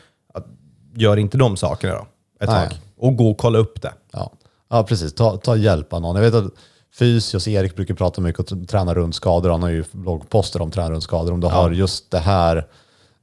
gör 0.94 1.16
inte 1.16 1.38
de 1.38 1.56
sakerna 1.56 1.92
då, 1.94 2.06
ett 2.44 2.50
Nej. 2.50 2.68
tag. 2.68 2.78
Och 2.96 3.16
gå 3.16 3.30
och 3.30 3.38
kolla 3.38 3.58
upp 3.58 3.82
det. 3.82 3.92
Ja, 4.12 4.32
ja 4.70 4.82
precis. 4.84 5.14
Ta, 5.14 5.36
ta 5.36 5.56
hjälp 5.56 5.92
av 5.92 6.00
någon. 6.00 6.16
Jag 6.16 6.22
vet 6.22 6.34
att 6.34 6.52
Fysios 6.98 7.48
Erik 7.48 7.76
brukar 7.76 7.94
prata 7.94 8.20
mycket 8.20 8.52
om 8.52 8.66
träna 8.66 8.94
runt 8.94 9.14
skador. 9.14 9.50
Han 9.50 9.62
har 9.62 9.70
ju 9.70 9.84
bloggposter 9.92 10.62
om 10.62 10.70
träna 10.70 10.90
runt 10.90 11.02
skador. 11.02 11.32
Om 11.32 11.40
du 11.40 11.46
har 11.46 11.70
just 11.70 12.10
det 12.10 12.18
här 12.18 12.56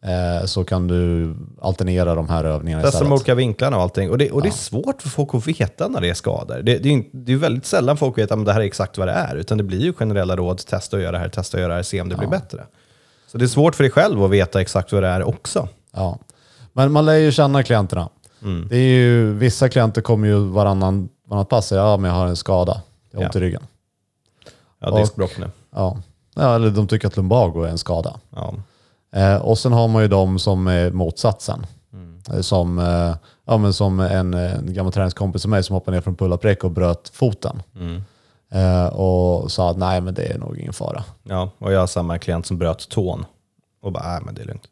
eh, 0.05 0.45
så 0.45 0.63
kan 0.63 0.87
du 0.87 1.35
alternera 1.61 2.15
de 2.15 2.29
här 2.29 2.43
övningarna 2.43 2.83
Testa 2.83 2.99
de 2.99 3.03
istället. 3.03 3.19
olika 3.21 3.35
vinklarna 3.35 3.77
och 3.77 3.83
allting. 3.83 4.09
Och, 4.09 4.17
det, 4.17 4.31
och 4.31 4.41
det 4.41 4.49
är 4.49 4.51
svårt 4.51 5.01
för 5.01 5.09
folk 5.09 5.35
att 5.35 5.47
veta 5.47 5.87
när 5.87 6.01
det 6.01 6.09
är 6.09 6.13
skador. 6.13 6.61
Det, 6.61 6.77
det, 6.77 6.89
är, 6.89 6.93
inte- 6.93 7.17
det 7.17 7.33
är 7.33 7.37
väldigt 7.37 7.65
sällan 7.65 7.97
folk 7.97 8.17
vet 8.17 8.31
att 8.31 8.45
det 8.45 8.53
här 8.53 8.61
är 8.61 8.65
exakt 8.65 8.97
vad 8.97 9.07
det 9.07 9.13
är. 9.13 9.35
Utan 9.35 9.57
det 9.57 9.63
blir 9.63 9.79
ju 9.81 9.93
generella 9.93 10.35
råd, 10.35 10.57
testa 10.57 10.97
att 10.97 11.03
göra 11.03 11.11
det 11.11 11.19
här, 11.19 11.29
testa 11.29 11.57
att 11.57 11.61
göra 11.61 11.69
det 11.71 11.75
här, 11.75 11.83
se 11.83 12.01
om 12.01 12.09
det 12.09 12.15
blir 12.15 12.27
bättre. 12.29 12.63
Så 13.27 13.37
det 13.37 13.45
är 13.45 13.47
svårt 13.47 13.75
för 13.75 13.83
dig 13.83 13.91
själv 13.91 14.23
att 14.23 14.29
veta 14.31 14.61
exakt 14.61 14.91
vad 14.91 15.03
det 15.03 15.09
är 15.09 15.23
också. 15.23 15.67
Ja. 15.93 16.17
Men 16.73 16.91
man 16.91 17.05
lär 17.05 17.15
ju 17.15 17.31
känna 17.31 17.63
klienterna. 17.63 18.09
Mm. 18.43 18.67
Det 18.69 18.77
är 18.77 18.89
ju, 18.99 19.33
vissa 19.33 19.69
klienter 19.69 20.01
kommer 20.01 20.27
ju 20.27 20.35
varannan, 20.39 21.09
varannat 21.27 21.49
pass 21.49 21.67
säger 21.67 21.81
ja 21.81 21.97
men 21.97 22.11
jag 22.11 22.17
har 22.17 22.27
en 22.27 22.35
skada. 22.35 22.81
Jag 23.11 23.19
har 23.19 23.25
ont 23.25 23.35
Ja. 23.35 23.41
i 23.41 23.43
ryggen. 23.43 23.63
Ja, 24.79 24.97
diskbråck 24.99 25.37
nu. 25.37 25.49
Ja. 25.75 25.97
ja, 26.35 26.55
eller 26.55 26.69
de 26.69 26.87
tycker 26.87 27.07
att 27.07 27.17
lumbago 27.17 27.63
är 27.63 27.67
en 27.69 27.77
skada. 27.77 28.19
Ja. 28.35 28.53
Eh, 29.15 29.35
och 29.35 29.57
sen 29.57 29.73
har 29.73 29.87
man 29.87 30.01
ju 30.01 30.07
de 30.07 30.39
som 30.39 30.67
är 30.67 30.91
motsatsen. 30.91 31.65
Eh, 32.33 32.41
Som, 32.41 32.79
eh, 32.79 33.15
ja, 33.45 33.57
men 33.57 33.73
som 33.73 33.99
en, 33.99 34.33
en 34.33 34.73
gammal 34.73 34.93
träningskompis 34.93 35.41
som 35.41 35.51
mig 35.51 35.63
som 35.63 35.73
hoppade 35.73 35.97
ner 35.97 36.01
från 36.01 36.15
pull-up-räck 36.15 36.63
och 36.63 36.71
bröt 36.71 37.09
foten. 37.13 37.61
Eh, 37.75 38.01
och 38.91 39.51
sa 39.51 39.69
att 39.71 39.77
nej 39.77 40.01
men 40.01 40.13
det 40.13 40.23
är 40.23 40.37
nog 40.37 40.57
ingen 40.59 40.73
fara. 40.73 41.03
ja, 41.23 41.49
och 41.57 41.73
jag 41.73 41.79
har 41.79 41.87
samma 41.87 42.19
klient 42.19 42.45
som 42.45 42.57
bröt 42.57 42.89
tån. 42.89 43.25
Och 43.81 43.91
bara, 43.91 44.11
nej 44.11 44.21
men 44.25 44.35
det 44.35 44.41
är 44.41 44.45
lugnt. 44.45 44.67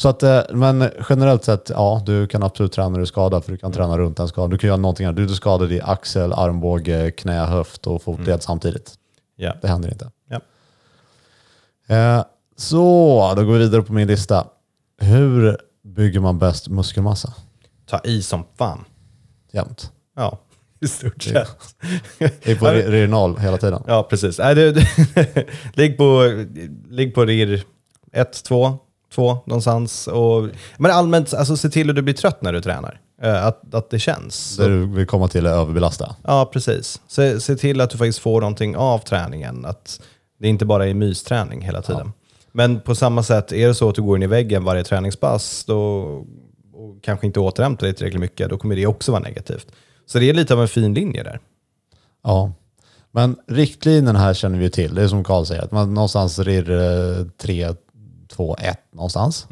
Så 0.00 0.08
att, 0.08 0.22
eh, 0.22 0.40
men 0.50 0.90
generellt 1.08 1.44
sett, 1.44 1.70
ja 1.70 2.02
du 2.06 2.26
kan 2.26 2.42
absolut 2.42 2.72
träna 2.72 2.88
när 2.88 2.98
du 2.98 3.02
är 3.02 3.06
skadad 3.06 3.44
för 3.44 3.52
du 3.52 3.58
kan 3.58 3.72
träna 3.72 3.98
runt 3.98 4.18
en 4.18 4.28
skada. 4.28 4.48
Du 4.48 4.58
kan 4.58 4.68
göra 4.68 4.76
någonting 4.76 5.06
annat. 5.06 5.16
Du 5.16 5.24
är 5.24 5.28
skadad 5.28 5.72
i 5.72 5.80
axel, 5.80 6.32
armbåge, 6.32 7.10
knä, 7.10 7.44
höft 7.44 7.86
och 7.86 8.02
fotled 8.02 8.42
samtidigt. 8.42 8.94
Ja. 9.36 9.54
Det 9.62 9.68
händer 9.68 9.92
inte. 9.92 10.10
Ja. 10.28 10.40
Eh, 11.96 12.24
så, 12.56 13.32
då 13.36 13.44
går 13.44 13.52
vi 13.52 13.58
vidare 13.58 13.82
på 13.82 13.92
min 13.92 14.08
lista. 14.08 14.46
Hur 14.98 15.58
bygger 15.82 16.20
man 16.20 16.38
bäst 16.38 16.68
muskelmassa? 16.68 17.34
Ta 17.86 18.00
i 18.04 18.22
som 18.22 18.44
fan. 18.58 18.84
Jämt. 19.52 19.92
Ja, 20.16 20.38
i 20.80 20.88
stort 20.88 21.22
sett. 21.22 21.48
Det 22.18 22.46
är 22.52 22.56
på 22.56 22.66
Ja, 22.66 22.72
re- 22.74 22.90
renal 22.90 23.38
hela 23.38 23.58
tiden. 23.58 23.82
Ja, 23.86 24.02
precis. 24.10 24.38
Nej, 24.38 24.54
du, 24.54 24.72
du, 24.72 24.82
ligg, 25.74 25.96
på, 25.98 26.22
ligg 26.90 27.14
på 27.14 27.24
RIR 27.24 27.62
1, 28.12 28.42
2, 28.44 28.78
2 29.14 29.38
någonstans. 29.46 30.06
Och, 30.06 30.48
men 30.78 30.90
allmänt, 30.90 31.34
alltså, 31.34 31.56
se 31.56 31.68
till 31.70 31.90
att 31.90 31.96
du 31.96 32.02
blir 32.02 32.14
trött 32.14 32.42
när 32.42 32.52
du 32.52 32.60
tränar. 32.60 33.00
Eh, 33.22 33.46
Att, 33.46 33.74
att 33.74 33.90
det 33.90 33.98
känns. 33.98 34.56
Det 34.56 34.68
du 34.68 34.86
vill 34.86 35.06
komma 35.06 35.28
till 35.28 35.46
är 35.46 35.50
överbelasta. 35.50 36.16
Ja, 36.24 36.50
precis. 36.52 37.00
Se, 37.08 37.40
se 37.40 37.56
till 37.56 37.80
att 37.80 37.90
du 37.90 37.98
faktiskt 37.98 38.18
får 38.18 38.40
någonting 38.40 38.76
av 38.76 38.98
träningen. 38.98 39.64
Att 39.64 40.00
det 40.40 40.48
inte 40.48 40.64
bara 40.66 40.86
är 40.86 40.94
mysträning 40.94 41.60
hela 41.62 41.82
tiden. 41.82 42.12
Men 42.52 42.80
på 42.80 42.94
samma 42.94 43.22
sätt, 43.22 43.52
är 43.52 43.68
det 43.68 43.74
så 43.74 43.88
att 43.88 43.94
du 43.94 44.02
går 44.02 44.16
in 44.16 44.22
i 44.22 44.26
väggen 44.26 44.64
varje 44.64 44.84
träningspass 44.84 45.64
då, 45.64 45.78
och 46.74 47.02
kanske 47.02 47.26
inte 47.26 47.40
återhämtar 47.40 47.86
dig 47.86 47.94
tillräckligt 47.94 48.20
mycket, 48.20 48.50
då 48.50 48.58
kommer 48.58 48.76
det 48.76 48.86
också 48.86 49.12
vara 49.12 49.22
negativt. 49.22 49.66
Så 50.10 50.18
det 50.18 50.28
är 50.30 50.34
lite 50.34 50.54
av 50.54 50.62
en 50.62 50.68
fin 50.68 50.94
linje 50.94 51.22
där. 51.22 51.40
Ja. 52.24 52.52
Men 53.10 53.36
riktlinjen 53.46 54.16
här 54.16 54.34
känner 54.34 54.58
vi 54.58 54.64
ju 54.64 54.70
till. 54.70 54.94
Det 54.94 55.02
är 55.02 55.08
som 55.08 55.24
Karl 55.24 55.44
säger, 55.44 55.62
att 55.62 55.72
man 55.72 55.94
någonstans 55.94 56.38
RIR 56.38 56.70
eh, 56.70 57.26
3, 57.42 57.68
2, 58.28 58.56
1 58.58 58.78
någonstans. 58.92 59.46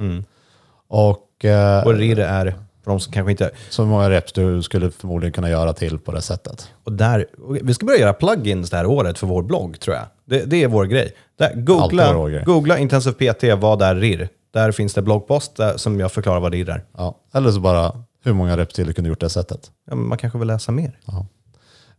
Och, 0.88 1.45
eh, 1.45 1.87
Och 1.87 1.95
RIR 1.95 2.19
är 2.19 2.55
För 2.85 2.91
de 2.91 3.00
som 3.00 3.12
kanske 3.12 3.31
inte... 3.31 3.50
Så 3.71 3.85
många 3.85 4.11
reps 4.11 4.33
du 4.33 4.62
skulle 4.62 4.91
förmodligen 4.91 5.33
kunna 5.33 5.50
göra 5.50 5.73
till 5.73 5.99
på 5.99 6.12
det 6.12 6.23
sättet. 6.23 6.69
Och 6.85 6.93
där, 6.93 7.27
vi 7.62 7.75
ska 7.75 7.87
börja 7.87 8.00
göra 8.00 8.12
plugins 8.12 8.71
det 8.71 8.77
här 8.77 8.87
året 8.87 9.19
för 9.19 9.27
vår 9.27 9.43
blogg, 9.43 9.81
tror 9.81 9.97
jag. 9.97 10.07
Det, 10.25 10.45
det 10.45 10.62
är 10.62 10.69
vår 10.69 10.85
grej. 10.85 11.12
Där, 11.38 11.55
googla, 11.55 12.12
vår 12.12 12.29
grej. 12.29 12.45
googla 12.45 12.79
Intensive 12.79 13.33
PT, 13.33 13.62
vad 13.62 13.83
är 13.83 13.95
RIR? 13.95 14.29
Där 14.50 14.73
finns 14.73 14.95
det 14.95 15.03
bloggpost 15.03 15.57
där, 15.57 15.77
som 15.77 16.00
jag 16.00 16.12
förklarar 16.12 16.41
vad 16.41 16.53
RIR 16.53 16.71
är. 16.71 16.85
Ja. 16.97 17.17
Eller 17.35 17.50
så 17.50 17.61
bara 17.61 17.93
hur 18.25 18.33
många 18.33 18.57
du 18.57 18.93
kunde 18.93 19.09
gjort 19.09 19.21
det 19.21 19.31
sättet. 19.31 19.71
Ja, 19.91 19.95
man 19.97 20.19
kanske 20.19 20.39
vill 20.39 20.49
läsa 20.49 20.73
mer. 20.73 20.99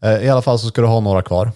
Eh, 0.02 0.18
I 0.26 0.30
alla 0.30 0.42
fall 0.42 0.60
så 0.60 0.68
ska 0.68 0.82
du 0.82 0.88
ha 0.88 1.00
några 1.00 1.22
kvar. 1.22 1.52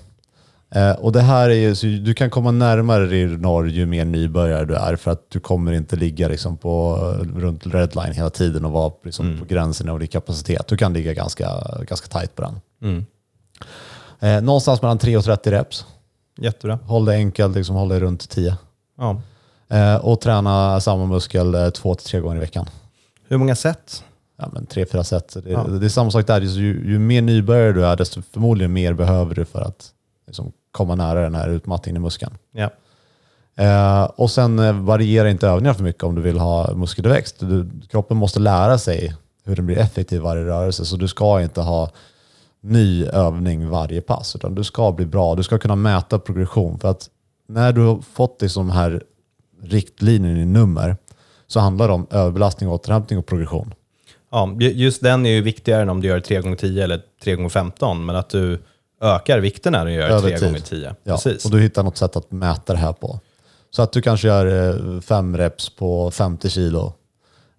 Eh, 0.76 0.92
Och 0.92 1.12
det 1.12 1.22
här 1.22 1.50
är 1.50 1.54
ju, 1.54 1.76
så 1.76 1.86
du 1.86 2.14
kan 2.14 2.30
komma 2.30 2.52
närmare 2.52 3.06
RIR 3.08 3.38
norr 3.38 3.70
ju 3.70 3.86
mer 3.86 4.06
nybörjare 4.06 4.66
du 4.66 4.76
är 4.76 4.96
för 4.96 5.12
att 5.12 5.30
du 5.30 5.40
kommer 5.40 5.72
inte 5.72 5.96
ligga 5.96 6.28
liksom 6.28 6.58
på, 6.58 6.96
runt 7.36 7.66
redline 7.68 8.14
hela 8.14 8.30
tiden 8.30 8.66
och 8.66 8.72
vara 8.72 8.94
liksom 9.04 9.40
på 9.40 9.46
gränsen 9.46 9.90
av 9.90 10.00
din 10.00 10.08
kapacitet. 10.08 10.68
Du 10.68 10.78
kan 10.78 10.94
ligga 10.94 11.14
ganska, 11.14 11.50
ganska 11.88 12.20
tight 12.20 12.36
på 12.36 12.42
den. 12.42 12.62
Eh, 14.20 14.42
någonstans 14.44 14.82
mellan 14.82 14.98
3 14.98 15.18
och 15.18 15.24
30 15.24 15.52
reps. 15.52 15.86
Jättebra. 16.38 16.80
Håll 16.86 17.06
det 17.06 17.14
enkelt, 17.14 17.56
liksom 17.56 17.76
håll 17.76 17.90
det 17.90 18.00
runt 18.00 18.30
10. 18.30 18.58
Ja. 18.98 19.22
Eh, 19.70 19.96
och 19.96 20.22
träna 20.22 20.82
samma 20.82 21.06
muskel 21.06 21.56
eh, 21.56 21.70
två 21.70 21.96
till 21.96 22.06
tre 22.08 22.20
gånger 22.20 22.36
i 22.36 22.40
veckan. 22.40 22.66
Hur 23.28 23.38
många 23.38 23.56
set? 23.56 24.04
Ja, 24.38 24.50
men 24.54 24.66
tre, 24.66 24.86
fyra 24.86 25.04
set. 25.04 25.38
Det, 25.44 25.50
Ja. 25.50 25.64
det 25.64 25.86
är 25.86 25.90
samma 25.90 26.12
sak 26.12 26.28
där. 26.28 26.42
Ju, 26.42 26.92
ju 26.92 27.00
mer 27.00 27.22
nybörjare 27.22 27.72
du 27.74 27.86
är, 27.86 27.96
desto 27.96 28.22
förmodligen 28.22 28.74
mer 28.74 28.94
behöver 28.94 29.36
du 29.36 29.46
för 29.46 29.62
att 29.62 29.90
liksom, 30.28 30.52
komma 30.72 30.96
nära 30.96 31.22
den 31.22 31.36
här 31.36 31.50
utmattningen 31.50 32.02
i 32.02 32.04
muskeln. 32.04 32.38
Ja. 32.52 32.70
Eh, 33.56 34.04
och 34.04 34.32
sen 34.32 34.60
eh, 34.60 34.74
variera 34.74 35.30
inte 35.30 35.48
övningar 35.48 35.74
för 35.74 35.84
mycket 35.84 36.04
om 36.04 36.16
du 36.16 36.22
vill 36.22 36.40
ha 36.40 36.74
muskeltillväxt. 36.74 37.40
Du, 37.40 37.70
kroppen 37.90 38.18
måste 38.18 38.40
lära 38.40 38.78
sig 38.78 39.16
hur 39.46 39.56
den 39.56 39.66
blir 39.66 39.78
effektiv 39.78 40.18
i 40.18 40.22
varje 40.22 40.46
rörelse, 40.46 40.86
så 40.86 40.96
du 40.96 41.08
ska 41.08 41.42
inte 41.42 41.62
ha 41.62 41.90
ny 42.62 43.06
övning 43.06 43.70
varje 43.70 44.02
pass, 44.02 44.36
utan 44.36 44.56
du 44.56 44.64
ska 44.64 44.92
bli 44.92 45.06
bra. 45.06 45.36
Du 45.36 45.44
ska 45.44 45.58
kunna 45.58 45.76
mäta 45.76 46.20
progression. 46.20 46.80
För 46.80 46.88
att 46.88 47.10
när 47.48 47.72
du 47.74 47.82
har 47.82 48.02
fått 48.02 48.42
liksom 48.42 48.70
här 48.70 49.04
riktlinjen 49.62 50.38
i 50.38 50.46
nummer 50.46 50.98
så 51.48 51.60
handlar 51.60 51.88
det 51.88 51.94
om 51.94 52.08
överbelastning, 52.12 52.70
återhämtning 52.70 53.20
och 53.20 53.26
progression. 53.26 53.74
Ja, 54.34 54.56
ju- 54.60 54.72
just 54.74 55.02
den 55.04 55.26
är 55.26 55.30
ju 55.30 55.42
viktigare 55.42 55.82
än 55.82 55.90
om 55.90 56.02
du 56.02 56.08
gör 56.08 56.20
3x10 56.20 56.84
eller 56.84 57.02
3x15, 57.24 58.06
men 58.06 58.16
att 58.16 58.30
du 58.30 58.60
ökar 59.02 59.40
vikten 59.40 59.72
när 59.74 59.86
du 59.86 59.92
gör 59.92 60.10
Över 60.10 60.38
tid. 60.38 60.50
3x10. 60.56 60.96
Ja, 61.04 61.14
Precis. 61.16 61.46
och 61.46 61.52
du 61.52 61.62
hittar 61.62 61.84
något 61.84 61.98
sätt 61.98 62.16
att 62.16 62.32
mäta 62.32 62.74
det 62.74 62.80
här 62.80 62.94
på. 62.94 63.20
Så 63.72 63.82
att 63.82 63.92
du 63.92 64.02
kanske 64.02 64.28
gör 64.28 64.70
eh, 64.96 65.02
fem 65.02 65.38
reps 65.38 65.70
på 65.70 66.12
50 66.12 66.50
kilo 66.50 66.94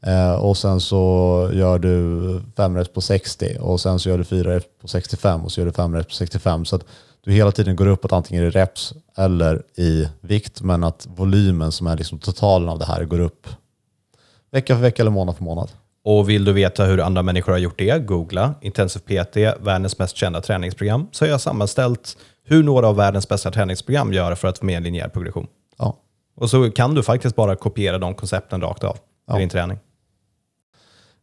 eh, 0.06 0.32
och 0.34 0.56
sen 0.56 0.80
så 0.80 1.50
gör 1.52 1.78
du 1.78 2.40
fem 2.56 2.76
reps 2.76 2.92
på 2.92 3.00
60 3.00 3.56
och 3.60 3.80
sen 3.80 3.98
så 3.98 4.08
gör 4.08 4.18
du 4.18 4.24
fyra 4.24 4.54
reps 4.56 4.66
på 4.80 4.88
65 4.88 5.44
och 5.44 5.52
så 5.52 5.60
gör 5.60 5.66
du 5.66 5.72
fem 5.72 5.94
reps 5.94 6.08
på 6.08 6.14
65. 6.14 6.64
Så 6.64 6.76
att 6.76 6.84
du 7.24 7.32
hela 7.32 7.52
tiden 7.52 7.76
går 7.76 7.86
uppåt 7.86 8.12
antingen 8.12 8.44
i 8.44 8.50
reps 8.50 8.94
eller 9.16 9.62
i 9.76 10.08
vikt 10.20 10.62
men 10.62 10.84
att 10.84 11.06
volymen 11.16 11.72
som 11.72 11.86
är 11.86 11.96
liksom 11.96 12.18
totalen 12.18 12.68
av 12.68 12.78
det 12.78 12.84
här 12.84 13.04
går 13.04 13.20
upp 13.20 13.46
vecka 14.50 14.74
för 14.74 14.82
vecka 14.82 15.02
eller 15.02 15.10
månad 15.10 15.36
för 15.36 15.44
månad. 15.44 15.70
Och 16.04 16.28
vill 16.28 16.44
du 16.44 16.52
veta 16.52 16.84
hur 16.84 17.00
andra 17.00 17.22
människor 17.22 17.52
har 17.52 17.58
gjort 17.58 17.78
det, 17.78 18.06
googla 18.06 18.54
Intensive 18.60 19.24
PT, 19.24 19.36
världens 19.60 19.98
mest 19.98 20.16
kända 20.16 20.40
träningsprogram, 20.40 21.06
så 21.12 21.24
har 21.24 21.30
jag 21.30 21.40
sammanställt 21.40 22.16
hur 22.44 22.62
några 22.62 22.88
av 22.88 22.96
världens 22.96 23.28
bästa 23.28 23.50
träningsprogram 23.50 24.12
gör 24.12 24.34
för 24.34 24.48
att 24.48 24.58
få 24.58 24.64
mer 24.64 24.80
linjär 24.80 25.08
progression. 25.08 25.46
Ja. 25.78 25.96
Och 26.36 26.50
så 26.50 26.70
kan 26.70 26.94
du 26.94 27.02
faktiskt 27.02 27.36
bara 27.36 27.56
kopiera 27.56 27.98
de 27.98 28.14
koncepten 28.14 28.60
rakt 28.60 28.84
av 28.84 28.96
Ja. 29.26 29.36
i 29.36 29.40
din 29.40 29.48
träning. 29.48 29.78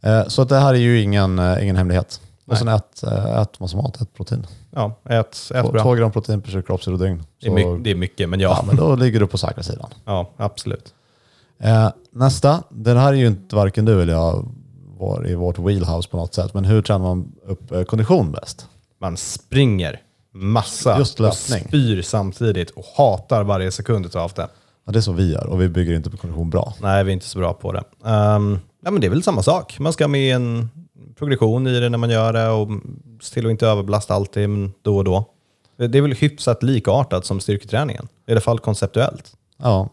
Eh, 0.04 0.28
Så 0.28 0.42
att 0.42 0.50
det 0.50 0.60
här 0.60 0.74
är 0.74 0.78
ju 0.78 1.02
ingen, 1.02 1.40
eh, 1.40 1.64
ingen 1.64 1.76
hemlighet. 1.76 2.22
Och 2.46 2.54
Nej. 2.54 2.58
sen 2.58 2.68
ät, 2.68 3.04
eh, 3.04 3.40
ät 3.42 3.60
massa 3.60 3.78
mat, 3.78 4.02
ät 4.02 4.14
protein. 4.14 4.48
Ja, 4.72 4.94
ät, 5.10 5.52
ät 5.56 5.72
bra. 5.72 5.84
två 5.84 5.94
gram 5.94 6.12
protein 6.12 6.42
per 6.42 6.62
kroppskilodygn. 6.62 7.24
Det 7.42 7.48
är, 7.48 7.52
mycket, 7.52 7.84
det 7.84 7.92
är 7.92 7.96
mycket, 7.96 8.30
men 8.30 8.40
ja. 8.40 8.50
Ja, 8.60 8.64
men 8.68 8.76
då 8.76 8.96
ligger 8.96 9.20
du 9.20 9.28
på 9.28 9.38
säkra 9.38 9.64
sidan. 9.64 9.90
Ja, 10.06 10.30
absolut. 10.38 10.94
Eh, 11.60 11.90
nästa, 12.12 12.64
den 12.70 12.98
här 12.98 13.08
är 13.14 13.18
ju 13.18 13.28
inte 13.28 13.56
varken 13.56 13.86
du 13.86 14.02
eller 14.02 14.14
jag 14.14 14.46
var 15.02 15.28
i 15.28 15.36
vårt 15.36 15.60
wheelhouse 15.60 16.10
på 16.10 16.18
något 16.18 16.34
sätt, 16.34 16.54
men 16.54 16.66
hur 16.66 16.82
tränar 16.82 17.06
man 17.06 17.32
upp 17.46 17.72
eh, 17.72 17.84
kondition 17.84 18.32
bäst? 18.32 18.68
Man 19.00 19.18
springer 19.18 20.02
massa 20.34 20.98
Just 20.98 21.20
och 21.20 21.26
löpning. 21.26 21.68
spyr 21.68 22.02
samtidigt 22.02 22.70
och 22.70 22.86
hatar 22.98 23.44
varje 23.44 23.72
sekund 23.72 24.16
av 24.16 24.32
det. 24.36 24.48
Ja, 24.86 24.92
det 24.92 25.00
är 25.00 25.02
så 25.02 25.12
vi 25.12 25.32
gör 25.34 25.48
och 25.48 25.62
vi 25.62 25.70
bygger 25.70 25.94
inte 25.94 26.10
på 26.10 26.18
kondition 26.18 26.50
bra. 26.50 26.74
Nej, 26.82 27.04
vi 27.04 27.12
är 27.12 27.14
inte 27.14 27.26
så 27.26 27.40
bra 27.40 27.54
på 27.54 27.72
det. 27.72 27.84
Um, 28.02 28.60
ja, 28.84 28.92
men 28.92 29.02
det 29.02 29.08
är 29.08 29.10
väl 29.10 29.24
samma 29.24 29.44
sak. 29.44 29.80
Man 29.80 29.94
ska 29.94 30.04
ha 30.04 30.10
med 30.10 30.36
en 30.36 30.70
progression 31.18 31.68
i 31.68 31.80
det 31.80 31.90
när 31.90 31.98
man 31.98 32.10
gör 32.10 32.34
det 32.34 32.50
och 32.50 32.68
se 33.22 33.34
till 33.34 33.46
att 33.46 33.52
inte 33.52 33.68
överbelasta 33.68 34.14
alltid 34.14 34.50
men 34.50 34.74
då 34.82 34.98
och 34.98 35.04
då. 35.04 35.26
Det 35.78 35.98
är 35.98 36.02
väl 36.02 36.14
hyfsat 36.14 36.64
likartat 36.64 37.26
som 37.26 37.40
styrketräningen, 37.40 38.08
i 38.28 38.32
alla 38.32 38.42
fall 38.42 38.60
konceptuellt. 38.60 39.34
Ja. 39.58 39.90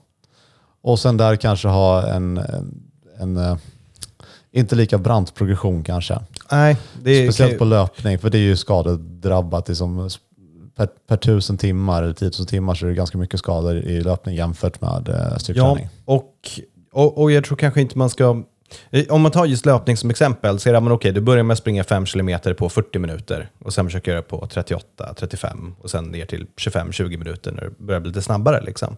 Och 0.82 0.98
sen 0.98 1.16
där 1.16 1.36
kanske 1.36 1.68
ha 1.68 2.06
en, 2.06 2.38
en, 2.38 2.82
en 3.18 3.36
eh, 3.36 3.56
inte 4.58 4.74
lika 4.76 4.98
brant 4.98 5.34
progression 5.34 5.82
kanske. 5.82 6.18
Nej, 6.52 6.76
det 7.02 7.10
är, 7.10 7.24
Speciellt 7.24 7.58
på 7.58 7.64
löpning, 7.64 8.18
för 8.18 8.30
det 8.30 8.38
är 8.38 8.42
ju 8.42 8.56
skadedrabbat. 8.56 9.68
Liksom, 9.68 10.10
per, 10.76 10.86
per 11.08 11.16
tusen 11.16 11.56
timmar, 11.56 12.02
eller 12.02 12.12
10 12.14 12.30
000 12.38 12.46
timmar, 12.46 12.74
så 12.74 12.84
är 12.86 12.90
det 12.90 12.94
ganska 12.96 13.18
mycket 13.18 13.38
skador 13.40 13.76
i 13.76 14.00
löpning 14.00 14.34
jämfört 14.36 14.80
med 14.80 15.08
eh, 15.08 15.14
Ja, 15.32 15.38
styrketräning. 15.38 15.88
och, 16.04 16.34
och, 16.92 17.18
och 17.22 17.32
jag 17.32 17.44
tror 17.44 17.56
kanske 17.56 17.80
inte 17.80 17.98
man 17.98 18.10
ska... 18.10 18.42
eh, 18.90 19.04
Om 19.08 19.22
man 19.22 19.32
tar 19.32 19.46
just 19.46 19.66
löpning 19.66 19.96
som 19.96 20.10
exempel, 20.10 20.58
så 20.60 20.68
är 20.68 20.72
det 20.80 20.90
okej, 20.92 21.12
du 21.12 21.20
börjar 21.20 21.42
med 21.44 21.52
att 21.52 21.58
springa 21.58 21.84
5 21.84 22.04
km 22.06 22.38
på 22.58 22.68
40 22.68 22.98
minuter 22.98 23.50
och 23.64 23.74
sen 23.74 23.84
försöker 23.86 24.10
göra 24.10 24.22
på 24.22 24.46
38, 24.50 25.14
35 25.16 25.74
och 25.80 25.90
sen 25.90 26.04
ner 26.04 26.26
till 26.26 26.46
25-20 26.56 27.16
minuter 27.16 27.52
när 27.52 27.62
det 27.62 27.70
börjar 27.84 28.00
bli 28.00 28.08
lite 28.10 28.22
snabbare. 28.22 28.62
Liksom. 28.62 28.96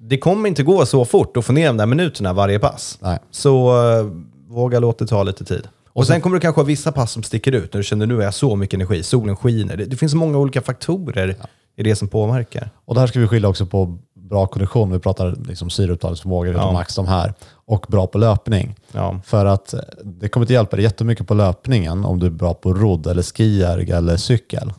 Det 0.00 0.18
kommer 0.18 0.48
inte 0.48 0.62
gå 0.62 0.86
så 0.86 1.04
fort 1.04 1.36
att 1.36 1.44
få 1.44 1.52
ner 1.52 1.66
de 1.66 1.76
där 1.76 1.86
minuterna 1.86 2.32
varje 2.32 2.58
pass. 2.58 2.98
Nej. 3.02 3.18
Så 3.30 3.82
eh, 3.98 4.06
våga 4.48 4.78
låta 4.80 5.04
det 5.04 5.08
ta 5.08 5.22
lite 5.22 5.44
tid. 5.44 5.68
Och 5.88 6.06
sen 6.06 6.20
kommer 6.20 6.36
du 6.36 6.40
kanske 6.40 6.60
ha 6.60 6.66
vissa 6.66 6.92
pass 6.92 7.12
som 7.12 7.22
sticker 7.22 7.52
ut 7.52 7.72
när 7.72 7.78
du 7.78 7.84
känner 7.84 8.06
nu 8.06 8.14
har 8.16 8.22
jag 8.22 8.34
så 8.34 8.56
mycket 8.56 8.74
energi, 8.74 9.02
solen 9.02 9.36
skiner. 9.36 9.76
Det, 9.76 9.84
det 9.84 9.96
finns 9.96 10.14
många 10.14 10.38
olika 10.38 10.60
faktorer 10.62 11.36
i 11.76 11.82
det 11.82 11.96
som 11.96 12.08
påverkar. 12.08 12.70
Och 12.84 12.94
där 12.94 13.06
ska 13.06 13.20
vi 13.20 13.28
skilja 13.28 13.48
också 13.48 13.66
på 13.66 13.98
bra 14.14 14.46
kondition, 14.46 14.92
vi 14.92 14.98
pratar 14.98 15.36
liksom 15.48 15.70
syreupptagningsförmåga, 15.70 16.50
Ja. 16.52 16.56
ja. 16.58 16.72
max 16.72 16.94
de 16.94 17.06
här, 17.06 17.34
och 17.50 17.86
bra 17.88 18.06
på 18.06 18.18
löpning. 18.18 18.74
Ja. 18.92 19.20
För 19.24 19.46
att 19.46 19.74
det 20.04 20.28
kommer 20.28 20.44
inte 20.44 20.52
hjälpa 20.52 20.76
dig 20.76 20.82
jättemycket 20.82 21.26
på 21.26 21.34
löpningen 21.34 22.04
om 22.04 22.18
du 22.18 22.26
är 22.26 22.30
bra 22.30 22.54
på 22.54 22.74
rodd 22.74 23.06
eller 23.06 23.22
skierg 23.22 23.90
eller 23.90 24.16
cykel. 24.16 24.72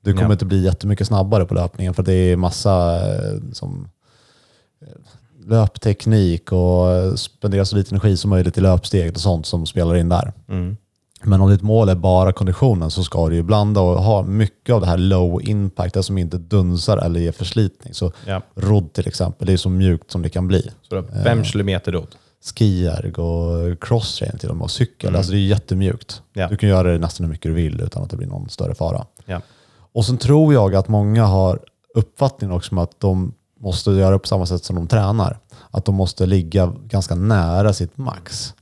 Du 0.00 0.12
kommer 0.12 0.24
Ja. 0.28 0.32
inte 0.32 0.44
bli 0.44 0.64
jättemycket 0.64 1.06
snabbare 1.06 1.44
på 1.44 1.54
löpningen 1.54 1.94
för 1.94 2.02
det 2.02 2.12
är 2.14 2.36
massa 2.36 2.96
eh, 3.14 3.38
som, 3.52 3.88
eh, 4.82 4.88
löpteknik 5.46 6.52
och 6.52 6.90
eh, 6.92 7.14
spendera 7.14 7.64
så 7.64 7.76
lite 7.76 7.90
energi 7.90 8.16
som 8.16 8.30
möjligt 8.30 8.58
i 8.58 8.60
löpsteg 8.60 9.12
och 9.14 9.20
sånt 9.20 9.46
som 9.46 9.66
spelar 9.66 9.96
in 9.96 10.08
där. 10.08 10.32
Mm. 10.48 10.76
Men 11.26 11.40
om 11.40 11.50
ditt 11.50 11.62
mål 11.62 11.88
är 11.88 11.94
bara 11.94 12.32
konditionen 12.32 12.90
så 12.90 13.04
ska 13.04 13.28
du 13.28 13.34
ju 13.34 13.42
blanda 13.42 13.80
och 13.80 14.02
ha 14.02 14.22
mycket 14.22 14.74
av 14.74 14.80
det 14.80 14.86
här 14.86 14.98
low 14.98 15.42
impact, 15.42 15.94
det 15.94 16.02
som 16.02 16.18
inte 16.18 16.38
dunsar 16.38 16.98
eller 16.98 17.20
ger 17.20 17.32
förslitning. 17.32 17.94
Så 17.94 18.12
Ja. 18.26 18.42
rodd 18.54 18.92
till 18.92 19.08
exempel, 19.08 19.46
det 19.46 19.52
är 19.52 19.56
så 19.56 19.68
mjukt 19.68 20.10
som 20.10 20.22
det 20.22 20.28
kan 20.28 20.48
bli. 20.48 20.70
Så 20.88 20.94
då, 20.94 21.04
fem 21.24 21.44
kilometer 21.44 21.92
rodd. 21.92 22.14
Skierg 22.54 23.12
och 23.12 23.80
crosstrain 23.82 24.38
till 24.38 24.48
och 24.50 24.56
med 24.56 24.64
och 24.64 24.70
cykel, 24.70 25.16
alltså 25.16 25.32
det 25.32 25.38
är 25.38 25.46
jättemjukt. 25.46 26.22
Ja. 26.32 26.48
Du 26.48 26.56
kan 26.56 26.68
göra 26.68 26.92
det 26.92 26.98
nästan 26.98 27.24
hur 27.26 27.30
mycket 27.30 27.50
du 27.50 27.54
vill 27.54 27.80
utan 27.80 28.02
att 28.02 28.10
det 28.10 28.16
blir 28.16 28.26
någon 28.28 28.48
större 28.48 28.74
fara. 28.74 29.06
Ja. 29.26 29.40
Och 29.92 30.04
sen 30.04 30.18
tror 30.18 30.54
jag 30.54 30.74
att 30.74 30.88
många 30.88 31.24
har 31.24 31.58
uppfattningen 31.94 32.56
också 32.56 32.76
att 32.80 33.00
de 33.00 33.34
måste 33.64 33.90
göra 33.90 34.18
på 34.18 34.26
samma 34.28 34.46
sätt 34.46 34.64
som 34.64 34.76
de 34.76 34.86
tränar. 34.86 35.38
Att 35.70 35.84
de 35.84 35.94
måste 35.94 36.26
ligga 36.26 36.72
ganska 36.86 37.14
nära 37.14 37.72
sitt 37.72 37.96
max. 37.96 38.54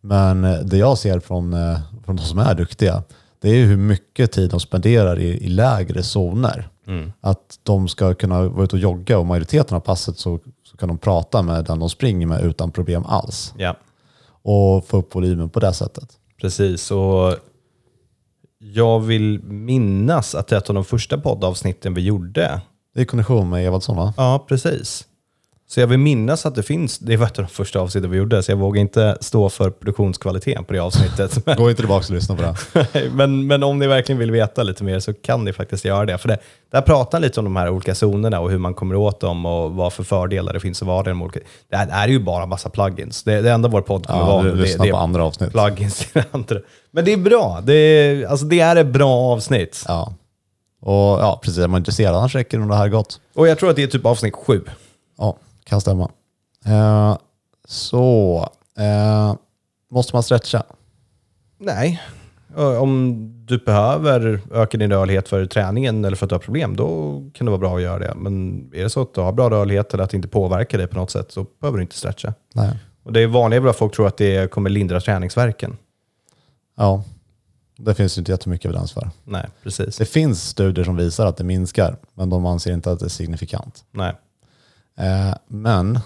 Men 0.00 0.44
eh, 0.44 0.58
det 0.60 0.76
jag 0.76 0.98
ser 0.98 1.20
från, 1.20 1.52
eh, 1.52 1.78
från 2.04 2.16
de 2.16 2.22
som 2.22 2.38
är 2.38 2.54
duktiga, 2.54 3.02
det 3.40 3.48
är 3.50 3.64
hur 3.64 3.76
mycket 3.76 4.32
tid 4.32 4.50
de 4.50 4.60
spenderar 4.60 5.18
i, 5.18 5.28
i 5.44 5.48
lägre 5.48 6.02
zoner. 6.02 6.68
Mm. 6.86 7.12
Att 7.20 7.58
de 7.62 7.88
ska 7.88 8.14
kunna 8.14 8.48
vara 8.48 8.64
ute 8.64 8.76
och 8.76 8.82
jogga 8.82 9.18
och 9.18 9.26
majoriteten 9.26 9.76
av 9.76 9.80
passet 9.80 10.18
så, 10.18 10.38
så 10.70 10.76
kan 10.76 10.88
de 10.88 10.98
prata 10.98 11.42
med 11.42 11.64
den 11.64 11.78
de 11.78 11.90
springer 11.90 12.26
med 12.26 12.44
utan 12.44 12.70
problem 12.70 13.04
alls. 13.06 13.54
ja, 13.58 13.76
Och 14.42 14.86
få 14.86 14.96
upp 14.96 15.14
volymen 15.14 15.48
på 15.50 15.60
det 15.60 15.72
sättet. 15.72 16.08
precis. 16.40 16.90
Och 16.90 17.36
jag 18.58 19.00
vill 19.00 19.42
minnas 19.42 20.34
att 20.34 20.52
ett 20.52 20.68
av 20.68 20.74
de 20.74 20.84
första 20.84 21.18
poddavsnitten 21.18 21.94
vi 21.94 22.00
gjorde, 22.00 22.60
Det 22.94 23.00
är 23.00 23.04
kondition 23.04 23.50
med 23.50 23.66
Evaldsson 23.66 23.96
va? 23.96 24.14
ja 24.16 24.44
precis, 24.48 25.04
Så 25.68 25.80
jag 25.80 25.86
vill 25.86 25.98
minnas 25.98 26.46
att 26.46 26.54
det 26.54 26.62
finns, 26.62 26.98
det 26.98 27.16
var 27.16 27.26
ett 27.26 27.38
av 27.38 27.44
de 27.44 27.50
första 27.50 27.80
avsnitten 27.80 28.10
vi 28.10 28.16
gjorde, 28.18 28.42
så 28.42 28.52
jag 28.52 28.56
vågar 28.56 28.80
inte 28.80 29.16
stå 29.20 29.48
för 29.50 29.70
produktionskvaliteten 29.70 30.64
på 30.64 30.72
det 30.72 30.78
avsnittet. 30.78 31.46
Men, 31.46 31.56
Gå 31.58 31.70
inte 31.70 31.82
tillbaka 31.82 32.04
och 32.08 32.10
lyssna 32.14 32.36
på 32.36 32.42
det. 32.42 33.10
men, 33.14 33.46
men 33.46 33.62
om 33.62 33.78
ni 33.78 33.86
verkligen 33.86 34.18
vill 34.18 34.30
veta 34.30 34.62
lite 34.62 34.84
mer 34.84 35.00
så 35.00 35.12
kan 35.14 35.44
ni 35.44 35.52
faktiskt 35.52 35.84
göra 35.84 36.06
det. 36.06 36.18
För 36.18 36.28
det, 36.28 36.38
där 36.72 36.80
pratar 36.82 37.20
lite 37.20 37.40
om 37.40 37.44
de 37.44 37.56
här 37.56 37.68
olika 37.70 37.94
zonerna 37.94 38.40
och 38.40 38.50
hur 38.50 38.58
man 38.58 38.74
kommer 38.74 38.94
åt 38.96 39.20
dem 39.20 39.46
och 39.46 39.72
vad 39.72 39.92
för 39.92 40.04
fördelar 40.04 40.52
det 40.52 40.60
finns 40.60 40.82
att 40.82 40.88
vara 40.88 41.06
i 41.06 41.08
de 41.08 41.22
olika. 41.22 41.40
Det 41.70 41.76
här 41.76 42.04
är 42.04 42.08
ju 42.08 42.18
bara 42.18 42.46
massa 42.46 42.68
plugins. 42.68 43.22
Det, 43.22 43.40
det 43.40 43.50
enda 43.50 43.68
vår 43.68 43.80
podd 43.80 44.06
kommer 44.06 44.20
Ja, 44.20 44.26
vara 44.26 44.42
du 44.42 44.64
det, 44.64 44.90
på 44.90 44.96
andra 44.96 45.24
avsnitt. 45.24 45.50
plugins 45.52 46.06
andra. 46.30 46.56
Men 46.90 47.04
det 47.04 47.12
är 47.12 47.16
bra. 47.16 47.60
Det 47.64 47.74
är, 47.74 48.26
alltså 48.26 48.46
det 48.46 48.60
är 48.60 48.76
ett 48.76 48.86
bra 48.86 49.10
avsnitt. 49.32 49.84
Ja. 49.88 50.14
Och 50.82 51.20
ja, 51.20 51.40
precis. 51.42 51.58
Är 51.58 51.68
man 51.68 51.78
intresserad 51.78 52.16
annars 52.16 52.34
räcker 52.34 52.58
det 52.58 52.60
nog 52.60 52.70
det 52.70 52.76
här 52.76 52.88
gott. 52.88 53.20
Och 53.34 53.48
jag 53.48 53.58
tror 53.58 53.70
att 53.70 53.76
det 53.76 53.82
är 53.82 53.86
typ 53.86 54.06
avsnitt 54.06 54.34
sju. 54.34 54.64
Ja, 55.18 55.36
kan 55.64 55.80
stämma. 55.80 56.10
Eh, 56.66 57.16
så, 57.68 58.48
eh, 58.78 59.34
måste 59.90 60.16
man 60.16 60.22
stretcha? 60.22 60.62
Nej. 61.58 62.02
Om 62.80 63.18
du 63.46 63.58
behöver 63.58 64.40
öka 64.52 64.78
din 64.78 64.90
rörlighet 64.92 65.28
för 65.28 65.46
träningen 65.46 66.04
eller 66.04 66.16
för 66.16 66.26
att 66.26 66.30
du 66.30 66.34
har 66.34 66.40
problem, 66.40 66.76
då 66.76 67.20
kan 67.34 67.44
det 67.44 67.50
vara 67.50 67.60
bra 67.60 67.76
att 67.76 67.82
göra 67.82 67.98
det. 67.98 68.14
Men 68.16 68.64
är 68.74 68.82
det 68.82 68.90
så 68.90 69.02
att 69.02 69.14
du 69.14 69.20
har 69.20 69.32
bra 69.32 69.50
rörlighet 69.50 69.94
eller 69.94 70.04
att 70.04 70.10
det 70.10 70.16
inte 70.16 70.28
påverkar 70.28 70.78
dig 70.78 70.86
på 70.86 70.96
något 70.96 71.10
sätt, 71.10 71.32
så 71.32 71.46
behöver 71.60 71.78
du 71.78 71.82
inte 71.82 71.96
stretcha. 71.96 72.34
Nej. 72.54 72.78
Och 73.02 73.12
det 73.12 73.20
är 73.20 73.26
vanligare 73.26 73.70
att 73.70 73.76
folk 73.76 73.94
tror 73.94 74.06
att 74.06 74.16
det 74.16 74.50
kommer 74.50 74.70
lindra 74.70 75.00
träningsverken. 75.00 75.76
Ja, 76.76 77.04
det 77.84 77.94
finns 77.94 78.18
ju 78.18 78.20
inte 78.20 78.32
jättemycket 78.32 78.64
evidens 78.64 78.92
för. 78.92 79.10
Nej, 79.24 79.46
precis. 79.62 79.96
Det 79.96 80.04
finns 80.04 80.48
studier 80.48 80.84
som 80.84 80.96
visar 80.96 81.26
att 81.26 81.36
det 81.36 81.44
minskar, 81.44 81.96
men 82.14 82.30
de 82.30 82.46
anser 82.46 82.72
inte 82.72 82.92
att 82.92 82.98
det 83.00 83.04
är 83.04 83.08
signifikant. 83.10 83.84
Nej. 83.90 84.12
Eh, 84.98 85.34
men 85.48 85.98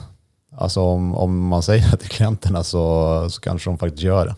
alltså 0.57 0.81
om, 0.81 1.15
om 1.15 1.47
man 1.47 1.63
säger 1.63 1.91
det 1.91 1.97
till 1.97 2.09
klienterna 2.09 2.63
så, 2.65 3.31
så 3.31 3.41
kanske 3.41 3.71
de 3.71 3.79
faktiskt 3.79 4.03
gör 4.03 4.27
det. 4.27 4.35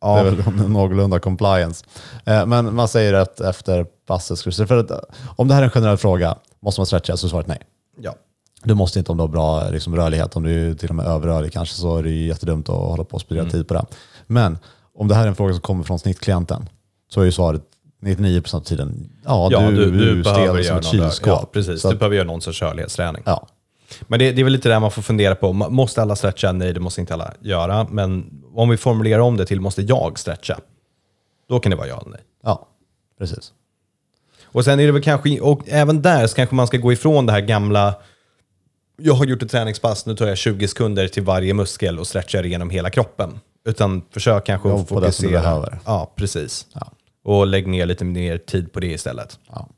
Det 0.00 0.06
är 0.06 0.16
Ja, 0.16 0.22
väl 0.22 0.68
någorlunda 0.68 1.18
compliance. 1.18 1.84
Eh, 2.24 2.46
men 2.46 2.74
man 2.74 2.88
säger 2.88 3.14
att 3.14 3.40
efter 3.40 3.84
passet, 4.06 4.40
för 4.68 4.76
att, 4.76 4.90
om 5.36 5.48
det 5.48 5.54
här 5.54 5.60
är 5.60 5.64
en 5.64 5.70
generell 5.70 5.96
fråga, 5.96 6.36
måste 6.60 6.80
man 6.80 6.86
stretcha? 6.86 7.16
Så 7.16 7.26
är 7.26 7.28
svaret 7.28 7.46
nej. 7.46 7.58
ja. 8.00 8.14
Du 8.62 8.74
måste 8.74 8.98
inte 8.98 9.12
om 9.12 9.18
du 9.18 9.22
har 9.22 9.28
bra 9.28 9.68
liksom, 9.70 9.96
rörlighet, 9.96 10.36
om 10.36 10.42
du 10.42 10.70
är 10.70 10.74
till 10.74 10.88
och 10.88 10.94
med 10.94 11.06
överrörlig 11.06 11.52
kanske 11.52 11.74
så 11.74 11.96
är 11.96 12.02
det 12.02 12.10
ju 12.10 12.26
jättedumt 12.26 12.68
att 12.68 12.74
hålla 12.76 13.04
på 13.04 13.14
och 13.14 13.20
spendera 13.20 13.42
Mm. 13.42 13.52
tid 13.52 13.68
på 13.68 13.74
det. 13.74 13.84
Men 14.26 14.58
om 14.96 15.08
det 15.08 15.14
här 15.14 15.24
är 15.24 15.28
en 15.28 15.36
fråga 15.36 15.52
som 15.52 15.60
kommer 15.60 15.84
från 15.84 15.98
snittklienten 15.98 16.68
så 17.08 17.20
är 17.20 17.24
ju 17.24 17.32
svaret 17.32 17.62
99% 18.02 18.54
av 18.54 18.60
tiden, 18.60 19.10
ja, 19.24 19.48
ja 19.52 19.60
du, 19.60 19.76
du, 19.76 19.90
du, 19.90 20.22
behöver 20.22 20.62
stel 20.62 20.84
som 20.84 20.98
göra 20.98 21.08
ett. 21.08 21.20
Ja, 21.26 21.48
precis. 21.52 21.80
Så 21.80 21.88
du 21.88 21.94
att, 21.94 21.98
behöver 21.98 22.16
göra 22.16 22.26
någon 22.26 22.40
sorts 22.40 22.62
rörlighetsträning. 22.62 23.22
ja, 23.26 23.48
Men 24.00 24.18
det, 24.18 24.32
det 24.32 24.42
är 24.42 24.44
väl 24.44 24.52
lite 24.52 24.68
det 24.68 24.80
man 24.80 24.90
får 24.90 25.02
fundera 25.02 25.34
på. 25.34 25.52
Måste 25.52 26.02
alla 26.02 26.16
stretcha? 26.16 26.52
Nej, 26.52 26.72
det 26.72 26.80
måste 26.80 27.00
inte 27.00 27.14
alla 27.14 27.34
göra. 27.40 27.86
Men 27.90 28.42
om 28.54 28.68
vi 28.68 28.76
formulerar 28.76 29.20
om 29.20 29.36
det 29.36 29.46
till 29.46 29.60
måste 29.60 29.82
jag 29.82 30.18
stretcha? 30.18 30.58
Då 31.48 31.60
kan 31.60 31.70
det 31.70 31.76
vara 31.76 31.88
ja 31.88 32.00
eller 32.00 32.10
nej. 32.10 32.20
ja, 32.42 32.68
precis. 33.18 33.52
Och 34.44 34.64
sen 34.64 34.80
är 34.80 34.86
det 34.86 34.92
väl 34.92 35.02
kanske, 35.02 35.40
och 35.40 35.62
även 35.66 36.02
där 36.02 36.26
så 36.26 36.36
kanske 36.36 36.54
man 36.54 36.66
ska 36.66 36.76
gå 36.76 36.92
ifrån 36.92 37.26
det 37.26 37.32
här 37.32 37.40
gamla, 37.40 37.94
jag 38.96 39.14
har 39.14 39.26
gjort 39.26 39.42
ett 39.42 39.50
träningspass, 39.50 40.06
nu 40.06 40.16
tar 40.16 40.26
jag 40.26 40.38
20 40.38 40.68
sekunder 40.68 41.08
till 41.08 41.22
varje 41.22 41.54
muskel 41.54 41.98
och 41.98 42.06
stretchar 42.06 42.46
igenom 42.46 42.70
hela 42.70 42.90
kroppen. 42.90 43.40
Utan 43.66 44.02
försök 44.10 44.46
kanske 44.46 44.74
att 44.74 44.88
på 44.88 45.00
det 45.00 45.12
som 45.12 45.22
du 45.22 45.28
fokusera. 45.28 45.40
behöver. 45.40 45.78
Ja, 45.84 46.12
precis. 46.16 46.66
Ja. 46.72 46.92
Och 47.24 47.46
lägg 47.46 47.66
ner 47.66 47.86
lite 47.86 48.04
mer 48.04 48.38
tid 48.38 48.72
på 48.72 48.80
det 48.80 48.86
istället. 48.86 49.38
Ja. 49.50 49.68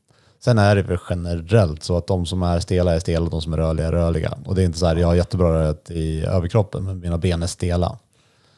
Sen 0.44 0.58
är 0.58 0.76
det 0.76 0.82
väl 0.82 0.98
generellt 1.10 1.82
så 1.82 1.96
att 1.96 2.06
de 2.06 2.26
som 2.26 2.42
är 2.42 2.60
stela 2.60 2.94
är 2.94 2.98
stela 2.98 3.24
och 3.24 3.30
de 3.30 3.42
som 3.42 3.52
är 3.52 3.56
rörliga 3.56 3.86
är 3.86 3.92
rörliga. 3.92 4.38
Och 4.46 4.54
det 4.54 4.62
är 4.62 4.66
inte 4.66 4.78
så 4.78 4.86
här, 4.86 4.96
jag 4.96 5.06
har 5.08 5.14
jättebra 5.14 5.48
rörlighet 5.52 5.90
i 5.90 6.24
överkroppen 6.24 6.84
men 6.84 6.98
mina 7.00 7.18
ben 7.18 7.42
är 7.42 7.46
stela. 7.46 7.98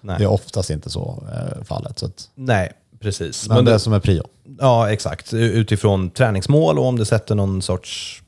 Nej, 0.00 0.18
Det 0.18 0.24
är 0.24 0.28
oftast 0.28 0.70
inte 0.70 0.90
så 0.90 1.24
eh, 1.32 1.64
fallet. 1.64 1.98
Så 1.98 2.06
att, 2.06 2.30
Nej 2.34 2.72
precis. 3.00 3.48
men 3.48 3.56
Men 3.56 3.64
det 3.64 3.72
det, 3.72 3.78
som 3.78 3.92
är 3.92 4.00
prio. 4.00 4.24
ja, 4.60 4.90
exakt. 4.90 5.32
Utifrån 5.34 6.10
träningsmål 6.10 6.78
och 6.78 6.84
om 6.86 6.96
det 6.98 7.04
sätter 7.04 7.34
någon 7.34 7.62
sorts 7.62 8.22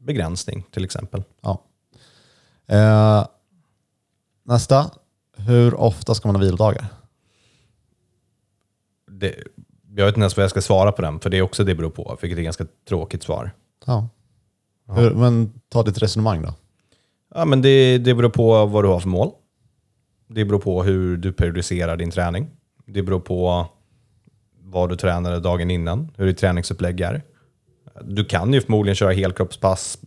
begränsning 0.00 0.64
till 0.70 0.84
exempel. 0.84 1.22
Ja. 1.42 1.62
Eh, 2.66 3.26
nästa. 4.46 4.90
Hur 5.36 5.74
ofta 5.74 6.14
ska 6.14 6.28
man 6.28 6.36
ha 6.36 6.42
vilodagar? 6.42 6.86
Det, 9.10 9.34
jag 9.96 10.04
vet 10.04 10.14
inte 10.14 10.20
ens 10.20 10.36
vad 10.36 10.44
jag 10.44 10.50
ska 10.50 10.60
svara 10.60 10.92
på 10.92 11.02
den, 11.02 11.20
för 11.20 11.30
det 11.30 11.38
är 11.38 11.42
också 11.42 11.64
det 11.64 11.74
beror 11.74 11.90
på, 11.90 12.18
vilket 12.22 12.38
är 12.38 12.40
ett 12.40 12.44
ganska 12.44 12.66
tråkigt 12.88 13.22
svar. 13.22 13.50
Ja. 13.86 14.08
Hur, 14.88 15.10
men 15.10 15.60
ta 15.68 15.82
ditt 15.82 16.02
resonemang 16.02 16.42
då. 16.42 16.54
Ja, 17.34 17.44
men 17.44 17.62
det, 17.62 17.98
det 17.98 18.14
beror 18.14 18.30
på 18.30 18.66
vad 18.66 18.84
du 18.84 18.88
har 18.88 19.00
för 19.00 19.08
mål. 19.08 19.30
Det 20.28 20.44
beror 20.44 20.58
på 20.58 20.82
hur 20.82 21.16
du 21.16 21.32
periodiserar 21.32 21.96
din 21.96 22.10
träning. 22.10 22.50
Det 22.86 23.02
beror 23.02 23.20
på 23.20 23.66
vad 24.62 24.88
du 24.88 24.96
tränade 24.96 25.40
dagen 25.40 25.70
innan, 25.70 26.10
hur 26.16 26.26
ditt 26.26 26.38
träningsupplägg 26.38 27.00
är. 27.00 27.22
Du 28.02 28.24
kan 28.24 28.52
ju 28.52 28.60
förmodligen 28.60 28.94
köra 28.94 29.12
helkroppspass 29.12 29.98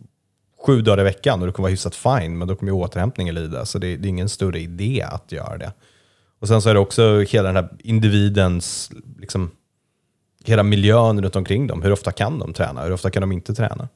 sju 0.66 0.82
dagar 0.82 1.00
i 1.00 1.04
veckan 1.04 1.40
och 1.40 1.46
du 1.46 1.52
kommer 1.52 1.64
vara 1.64 1.70
hyfsat 1.70 1.94
fine, 1.94 2.38
men 2.38 2.48
då 2.48 2.56
kommer 2.56 2.72
ju 2.72 2.78
återhämtningen 2.78 3.34
lida. 3.34 3.66
Så 3.66 3.78
det, 3.78 3.96
det 3.96 4.06
är 4.06 4.10
ingen 4.10 4.28
större 4.28 4.60
idé 4.60 5.06
att 5.10 5.32
göra 5.32 5.58
det. 5.58 5.72
Och 6.40 6.48
sen 6.48 6.62
så 6.62 6.68
är 6.70 6.74
det 6.74 6.80
också 6.80 7.20
hela 7.20 7.52
den 7.52 7.56
här 7.56 7.68
individens, 7.78 8.90
liksom, 9.18 9.50
hela 10.44 10.62
miljön 10.62 11.22
runt 11.22 11.36
omkring 11.36 11.66
dem. 11.66 11.82
Hur 11.82 11.92
ofta 11.92 12.12
kan 12.12 12.38
de 12.38 12.52
träna? 12.52 12.82
Hur 12.82 12.92
ofta 12.92 13.10
kan 13.10 13.20
de 13.20 13.32
inte 13.32 13.54
träna? 13.54 13.88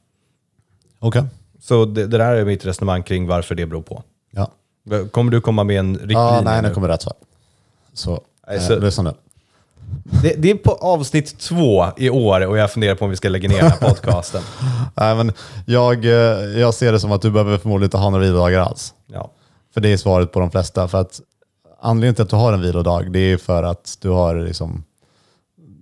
Okej. 0.99 1.23
Så 1.59 1.85
det, 1.85 2.07
det 2.07 2.17
där 2.17 2.35
är 2.35 2.45
mitt 2.45 2.65
resonemang 2.65 3.03
kring 3.03 3.27
varför 3.27 3.55
det 3.55 3.65
beror 3.65 3.81
på. 3.81 4.03
Ja. 4.31 4.51
Kommer 5.11 5.31
du 5.31 5.41
komma 5.41 5.63
med 5.63 5.79
en 5.79 5.93
riktlinje? 5.93 6.21
ja, 6.23 6.41
nej, 6.45 6.61
nu? 6.61 6.73
kommer 6.73 6.87
rätt 6.87 7.01
svar. 7.01 7.13
Så, 7.93 8.23
eh, 8.47 8.59
så- 8.61 8.79
lyssna 8.79 9.03
nu. 9.03 9.11
Det, 10.03 10.35
det 10.37 10.51
är 10.51 10.55
på 10.55 10.71
avsnitt 10.71 11.39
två 11.39 11.85
i 11.97 12.09
år 12.09 12.47
och 12.47 12.57
jag 12.57 12.71
funderar 12.71 12.95
på 12.95 13.05
om 13.05 13.11
vi 13.11 13.17
ska 13.17 13.29
lägga 13.29 13.49
ner 13.49 13.61
den 13.61 13.71
här 13.71 13.77
podcasten. 13.89 14.41
Nej, 14.95 15.15
men 15.15 15.31
jag, 15.65 16.05
eh, 16.05 16.11
jag 16.59 16.73
ser 16.73 16.91
det 16.91 16.99
som 16.99 17.11
att 17.11 17.21
du 17.21 17.31
behöver 17.31 17.57
förmodligen 17.57 17.87
inte 17.87 17.97
ha 17.97 18.09
några 18.09 18.23
vilodagar 18.25 18.59
alls. 18.59 18.93
Ja. 19.07 19.31
För 19.73 19.81
det 19.81 19.89
är 19.89 19.97
svaret 19.97 20.31
på 20.31 20.39
de 20.39 20.51
flesta. 20.51 20.87
För 20.87 21.01
att 21.01 21.21
anledningen 21.81 22.15
till 22.15 22.23
att 22.23 22.29
du 22.29 22.35
har 22.35 22.53
en 22.53 22.61
vilodag, 22.61 23.11
det 23.11 23.19
är 23.19 23.37
för 23.37 23.63
att 23.63 23.97
du 24.01 24.09
har 24.09 24.35
liksom, 24.35 24.83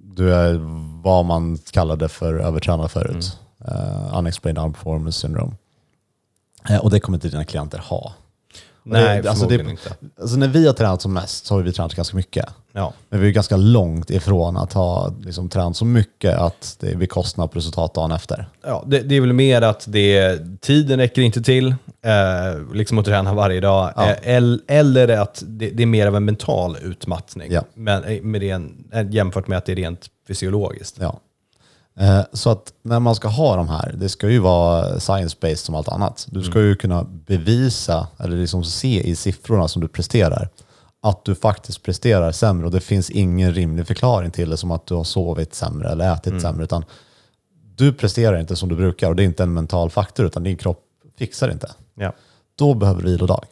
du 0.04 0.34
är 0.34 0.60
vad 1.04 1.26
man 1.26 1.58
kallade 1.72 2.10
för 2.10 2.34
övertränad 2.34 2.92
förut. 2.92 3.38
Uh, 3.68 4.18
unexplained 4.18 4.64
arm 4.64 4.74
performance 4.74 5.20
syndrome. 5.20 5.54
Eh, 6.70 6.78
och 6.78 6.90
det 6.90 7.00
kommer 7.00 7.18
inte 7.18 7.30
dina 7.30 7.46
klienter 7.46 7.78
ha. 7.78 8.14
Nej, 8.84 9.22
det- 9.22 9.30
alltså 9.30 9.48
det- 9.48 9.56
inte. 9.70 9.94
Alltså 10.22 10.38
när 10.38 10.48
vi 10.48 10.68
har 10.68 10.74
tränat 10.74 11.02
som 11.02 11.14
mest 11.14 11.46
så 11.46 11.56
har 11.56 11.62
vi 11.62 11.72
tränat 11.74 11.94
ganska 11.96 12.16
mycket. 12.18 12.46
Ja. 12.74 12.94
Men 13.10 13.20
vi 13.22 13.28
är 13.28 13.32
ganska 13.32 13.58
långt 13.58 14.10
ifrån 14.10 14.58
att 14.58 14.74
ha 14.74 15.14
liksom, 15.22 15.50
tränat 15.50 15.76
så 15.78 15.86
mycket 15.86 16.38
att 16.38 16.78
det 16.80 16.96
blir 16.98 17.08
kostnad 17.08 17.52
på 17.52 17.58
resultat 17.60 17.94
dagen 17.94 18.12
efter. 18.12 18.50
Ja, 18.66 18.84
det, 18.88 19.00
det 19.00 19.16
är 19.16 19.22
väl 19.22 19.34
mer 19.34 19.62
att 19.62 19.86
det, 19.88 20.40
tiden 20.62 21.00
räcker 21.00 21.22
inte 21.22 21.42
till 21.42 21.68
eh, 22.06 22.74
liksom 22.74 22.98
att 23.00 23.06
träna 23.06 23.34
varje 23.34 23.60
dag. 23.60 23.94
Ja. 23.96 24.10
Eh, 24.10 24.36
el- 24.36 24.62
eller 24.68 25.08
att 25.08 25.44
det, 25.48 25.70
det 25.70 25.84
är 25.84 25.88
mer 25.88 26.08
av 26.08 26.16
en 26.16 26.26
mental 26.26 26.78
utmattning 26.84 27.52
Ja. 27.52 27.64
men, 27.74 28.04
eh, 28.04 28.22
med 28.22 28.42
ren, 28.42 28.84
eh, 28.94 29.10
jämfört 29.10 29.48
med 29.48 29.58
att 29.58 29.66
det 29.66 29.72
är 29.72 29.76
rent 29.76 30.06
fysiologiskt. 30.28 30.98
Ja. 31.00 31.20
Eh, 32.02 32.22
Så 32.34 32.50
att 32.50 32.74
när 32.82 33.00
man 33.00 33.16
ska 33.16 33.28
ha 33.28 33.56
de 33.56 33.70
här, 33.70 33.96
det 33.98 34.10
ska 34.10 34.30
ju 34.30 34.40
vara 34.40 35.00
science-based 35.00 35.56
som 35.56 35.76
allt 35.76 35.88
annat. 35.90 36.28
Du 36.32 36.44
ska 36.44 36.62
ju 36.62 36.76
kunna 36.76 37.04
bevisa, 37.04 38.08
eller 38.18 38.38
liksom 38.38 38.64
se 38.64 39.02
i 39.10 39.16
siffrorna 39.16 39.68
som 39.68 39.82
du 39.82 39.88
presterar, 39.88 40.50
att 41.02 41.26
du 41.26 41.36
faktiskt 41.36 41.84
presterar 41.84 42.32
sämre 42.32 42.66
och 42.66 42.72
det 42.72 42.80
finns 42.82 43.10
ingen 43.10 43.54
rimlig 43.54 43.88
förklaring 43.88 44.32
till 44.32 44.50
det 44.50 44.58
som 44.58 44.72
att 44.72 44.86
du 44.88 44.94
har 44.94 45.04
sovit 45.04 45.56
sämre 45.56 45.90
eller 45.90 46.14
ätit 46.14 46.42
sämre. 46.42 46.64
Utan 46.64 46.86
du 47.76 47.94
presterar 47.94 48.40
inte 48.40 48.56
som 48.56 48.70
du 48.70 48.76
brukar 48.76 49.10
och 49.10 49.16
det 49.16 49.24
är 49.24 49.26
inte 49.26 49.44
en 49.44 49.54
mental 49.54 49.90
faktor 49.90 50.26
utan 50.26 50.44
din 50.44 50.58
kropp 50.58 50.84
fixar 51.18 51.52
inte. 51.52 51.72
Ja. 51.96 52.14
Då 52.56 52.74
behöver 52.74 53.02
du 53.02 53.12
vilodag. 53.12 53.46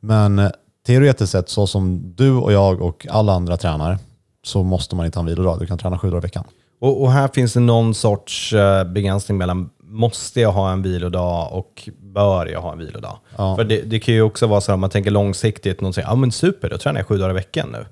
Men 0.00 0.38
eh, 0.38 0.50
teoretiskt 0.86 1.32
sett, 1.32 1.48
så 1.48 1.66
som 1.66 2.14
du 2.16 2.32
och 2.32 2.52
jag 2.52 2.82
och 2.82 3.06
alla 3.10 3.32
andra 3.32 3.56
tränar, 3.56 3.98
så 4.44 4.62
måste 4.62 4.96
man 4.96 5.06
inte 5.06 5.18
ha 5.18 5.22
en 5.22 5.26
vilodag. 5.26 5.58
Du 5.58 5.66
kan 5.66 5.78
träna 5.78 5.98
sju 5.98 6.10
dagar 6.10 6.20
i 6.20 6.22
veckan. 6.22 6.44
Och, 6.78 7.02
och 7.02 7.12
här 7.12 7.28
finns 7.28 7.52
det 7.52 7.60
någon 7.60 7.94
sorts 7.94 8.52
eh, 8.52 8.84
begränsning 8.84 9.38
mellan 9.38 9.70
måste 9.82 10.40
jag 10.40 10.52
ha 10.52 10.72
en 10.72 10.82
vilodag 10.82 11.52
och 11.52 11.88
bör 12.02 12.46
jag 12.46 12.60
ha 12.60 12.72
en 12.72 12.78
vilodag? 12.78 13.18
Ja. 13.36 13.56
För 13.56 13.64
det, 13.64 13.82
det 13.82 14.00
kan 14.00 14.14
ju 14.14 14.22
också 14.22 14.46
vara 14.46 14.60
så 14.60 14.74
om 14.74 14.80
man 14.80 14.90
tänker 14.90 15.10
långsiktigt, 15.10 15.80
någon 15.80 15.92
säger 15.92 16.08
ja 16.08 16.14
men 16.14 16.32
super, 16.32 16.70
då 16.70 16.78
tränar 16.78 17.00
jag 17.00 17.06
sju 17.06 17.18
dagar 17.18 17.30
i 17.30 17.34
veckan 17.34 17.68
nu. 17.72 17.86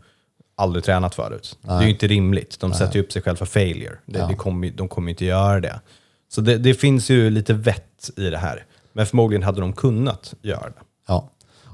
Aldrig 0.56 0.84
tränat 0.84 1.14
förut. 1.14 1.58
Det 1.62 1.70
är 1.70 1.82
ju 1.82 1.90
inte 1.90 2.06
rimligt. 2.06 2.60
De 2.60 2.72
sätter 2.72 2.94
ju 2.96 3.02
upp 3.02 3.12
sig 3.12 3.22
själva 3.22 3.36
för 3.38 3.46
failure. 3.46 3.96
Det, 4.06 4.18
Ja. 4.18 4.26
det 4.26 4.34
kommer, 4.34 4.70
de 4.70 4.88
kommer 4.88 5.08
ju 5.08 5.10
inte 5.10 5.24
göra 5.24 5.60
det. 5.60 5.80
Så 6.28 6.40
det, 6.40 6.58
det 6.58 6.74
finns 6.74 7.10
ju 7.10 7.30
lite 7.30 7.54
vett 7.54 8.10
i 8.16 8.30
det 8.30 8.38
här. 8.38 8.64
Men 8.92 9.06
förmodligen 9.06 9.42
hade 9.42 9.60
de 9.60 9.72
kunnat 9.72 10.34
göra 10.42 10.60
det. 10.68 10.80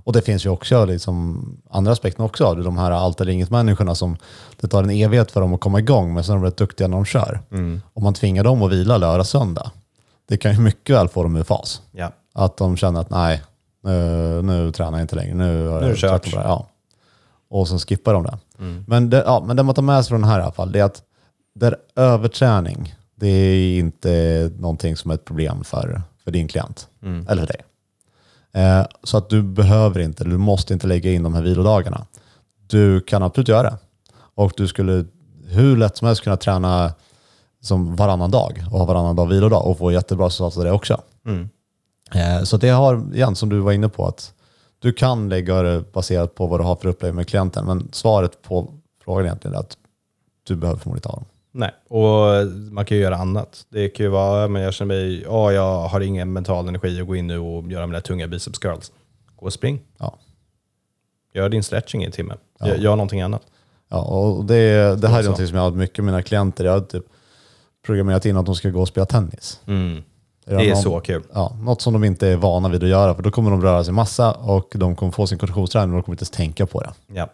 Och 0.04 0.12
det 0.12 0.22
finns 0.22 0.46
ju 0.46 0.50
också 0.50 0.84
liksom 0.84 1.44
andra 1.70 1.92
aspekter 1.92 2.24
också 2.24 2.54
det. 2.54 2.62
De 2.62 2.78
här 2.78 2.90
allt 2.90 3.20
eller 3.20 3.32
inget-människorna 3.32 3.94
som 3.94 4.16
det 4.60 4.68
tar 4.68 4.82
en 4.82 4.90
evighet 4.90 5.30
för 5.30 5.40
dem 5.40 5.54
att 5.54 5.60
komma 5.60 5.78
igång, 5.78 6.14
men 6.14 6.24
så 6.24 6.32
är 6.32 6.36
de 6.36 6.44
rätt 6.44 6.56
duktiga 6.56 6.88
när 6.88 6.96
de 6.96 7.04
kör. 7.04 7.40
Om 7.92 8.02
man 8.02 8.14
tvingar 8.14 8.44
dem 8.44 8.62
att 8.62 8.72
vila 8.72 8.96
lördag, 8.96 9.26
söndag, 9.26 9.70
det 10.28 10.36
kan 10.36 10.52
ju 10.52 10.60
mycket 10.60 10.96
väl 10.96 11.08
få 11.08 11.22
dem 11.22 11.36
ur 11.36 11.42
fas. 11.42 11.82
Ja. 11.92 12.12
Att 12.34 12.56
de 12.56 12.76
känner 12.76 13.00
att 13.00 13.10
nej, 13.10 13.42
nu, 13.82 14.42
nu 14.42 14.72
tränar 14.72 14.98
jag 14.98 15.04
inte 15.04 15.16
längre. 15.16 15.34
Nu, 15.34 15.66
har 15.66 15.80
det 15.80 15.88
jag 15.88 15.96
kört. 15.96 16.24
det. 16.24 16.30
Ja. 16.30 16.66
Och 17.50 17.68
så 17.68 17.78
skippar 17.78 18.14
de 18.14 18.22
det. 18.22 18.38
Mm. 18.58 18.84
Men, 18.88 19.10
det 19.10 19.22
ja, 19.26 19.44
men 19.46 19.56
det 19.56 19.62
man 19.62 19.74
tar 19.74 19.82
med 19.82 20.04
sig 20.04 20.08
från 20.08 20.20
den 20.20 20.30
här 20.30 20.40
i 20.40 20.42
alla 20.42 20.52
fall, 20.52 20.72
det 20.72 20.80
är 20.80 20.84
att 20.84 21.02
där 21.54 21.76
överträning, 21.96 22.94
det 23.14 23.28
är 23.28 23.78
inte 23.78 24.50
någonting 24.58 24.96
som 24.96 25.10
är 25.10 25.14
ett 25.14 25.24
problem 25.24 25.64
för, 25.64 26.02
för 26.24 26.30
din 26.30 26.48
klient. 26.48 26.88
Mm. 27.02 27.26
Eller 27.28 27.42
för 27.42 27.52
dig. 27.52 27.62
Eh, 28.54 28.86
så 29.02 29.16
att 29.18 29.28
du 29.28 29.42
behöver 29.42 30.00
inte, 30.00 30.24
du 30.24 30.38
måste 30.38 30.72
inte 30.72 30.86
lägga 30.86 31.12
in 31.12 31.22
de 31.22 31.34
här 31.34 31.42
vilodagarna. 31.42 32.06
Du 32.66 33.00
kan 33.00 33.22
absolut 33.22 33.48
göra 33.48 33.62
det. 33.62 33.78
Och 34.14 34.52
du 34.56 34.68
skulle 34.68 35.04
hur 35.46 35.76
lätt 35.76 35.96
som 35.96 36.06
helst 36.06 36.22
kunna 36.22 36.36
träna 36.36 36.92
som 37.60 37.96
varannan 37.96 38.30
dag 38.30 38.64
och 38.70 38.78
ha 38.78 38.86
varannan 38.86 39.16
dag 39.16 39.26
vilodag 39.26 39.66
och 39.66 39.78
få 39.78 39.92
jättebra 39.92 40.26
resultat 40.26 40.56
av 40.56 40.64
det 40.64 40.72
också. 40.72 41.00
Mm. 41.26 41.48
Eh, 42.14 42.42
Så 42.42 42.56
det 42.56 42.68
har, 42.68 43.14
igen 43.14 43.36
som 43.36 43.48
du 43.48 43.58
var 43.58 43.72
inne 43.72 43.88
på, 43.88 44.06
att 44.06 44.34
du 44.78 44.92
kan 44.92 45.28
lägga 45.28 45.62
det 45.62 45.92
baserat 45.92 46.34
på 46.34 46.46
vad 46.46 46.60
du 46.60 46.64
har 46.64 46.76
för 46.76 46.88
upplägg 46.88 47.14
med 47.14 47.28
klienten. 47.28 47.66
Men 47.66 47.88
svaret 47.92 48.42
på 48.42 48.72
frågan 49.04 49.24
egentligen 49.24 49.54
är 49.54 49.60
att 49.60 49.76
du 50.46 50.56
behöver 50.56 50.80
förmodligen 50.80 51.10
ha 51.10 51.16
dem. 51.16 51.24
Nej, 51.54 51.70
och 51.88 52.46
man 52.72 52.84
kan 52.84 52.96
ju 52.96 53.02
göra 53.02 53.16
annat. 53.16 53.66
Det 53.68 53.88
kan 53.88 54.06
ju 54.06 54.10
vara, 54.10 54.48
men 54.48 54.62
jag 54.62 54.74
känner 54.74 54.94
mig, 54.94 55.22
ja, 55.22 55.52
jag 55.52 55.88
har 55.88 56.00
ingen 56.00 56.32
mental 56.32 56.68
energi 56.68 57.00
att 57.00 57.06
gå 57.06 57.16
in 57.16 57.26
nu 57.26 57.38
och 57.38 57.72
göra 57.72 57.86
mina 57.86 58.00
tunga 58.00 58.26
biceps 58.28 58.58
curls. 58.58 58.92
Gå 59.36 59.46
och 59.46 59.52
spring. 59.52 59.80
Ja. 59.98 60.18
Gör 61.34 61.48
din 61.48 61.62
stretching 61.62 62.02
i 62.02 62.06
en 62.06 62.12
timme. 62.12 62.34
Gör, 62.64 62.76
gör 62.76 62.96
någonting 62.96 63.20
annat. 63.22 63.42
Ja, 63.88 64.00
och 64.02 64.44
det, 64.44 65.00
det 65.00 65.08
här 65.08 65.18
är 65.18 65.22
någonting 65.22 65.46
som 65.46 65.56
jag 65.56 65.62
har 65.64 65.70
mycket 65.70 65.98
med 66.04 66.12
mina 66.12 66.22
klienter. 66.22 66.64
Jag 66.64 66.72
har 66.72 66.80
typ 66.80 67.04
programmerat 67.86 68.26
in 68.26 68.36
att 68.36 68.46
de 68.46 68.54
ska 68.54 68.70
gå 68.70 68.80
och 68.80 68.88
spela 68.88 69.06
tennis. 69.06 69.60
Mm. 69.66 70.02
Det 70.44 70.54
Det 70.56 70.64
är 70.64 70.74
någon- 70.74 70.82
så 70.82 71.00
kul. 71.00 71.22
Ja, 71.32 71.56
något 71.62 71.80
som 71.82 71.92
de 71.92 72.04
inte 72.04 72.28
är 72.28 72.36
vana 72.36 72.68
vid 72.68 72.82
att 72.82 72.88
göra, 72.88 73.14
för 73.14 73.22
då 73.22 73.30
kommer 73.30 73.50
de 73.50 73.62
röra 73.62 73.84
sig 73.84 73.92
massa 73.94 74.32
och 74.32 74.72
de 74.74 74.96
kommer 74.96 75.12
få 75.12 75.26
sin 75.26 75.38
konditionsträning 75.38 75.90
och 75.90 75.96
de 75.96 76.02
kommer 76.02 76.14
inte 76.14 76.22
ens 76.22 76.30
tänka 76.30 76.66
på 76.66 76.80
det. 76.80 76.92
Ja, 77.06 77.28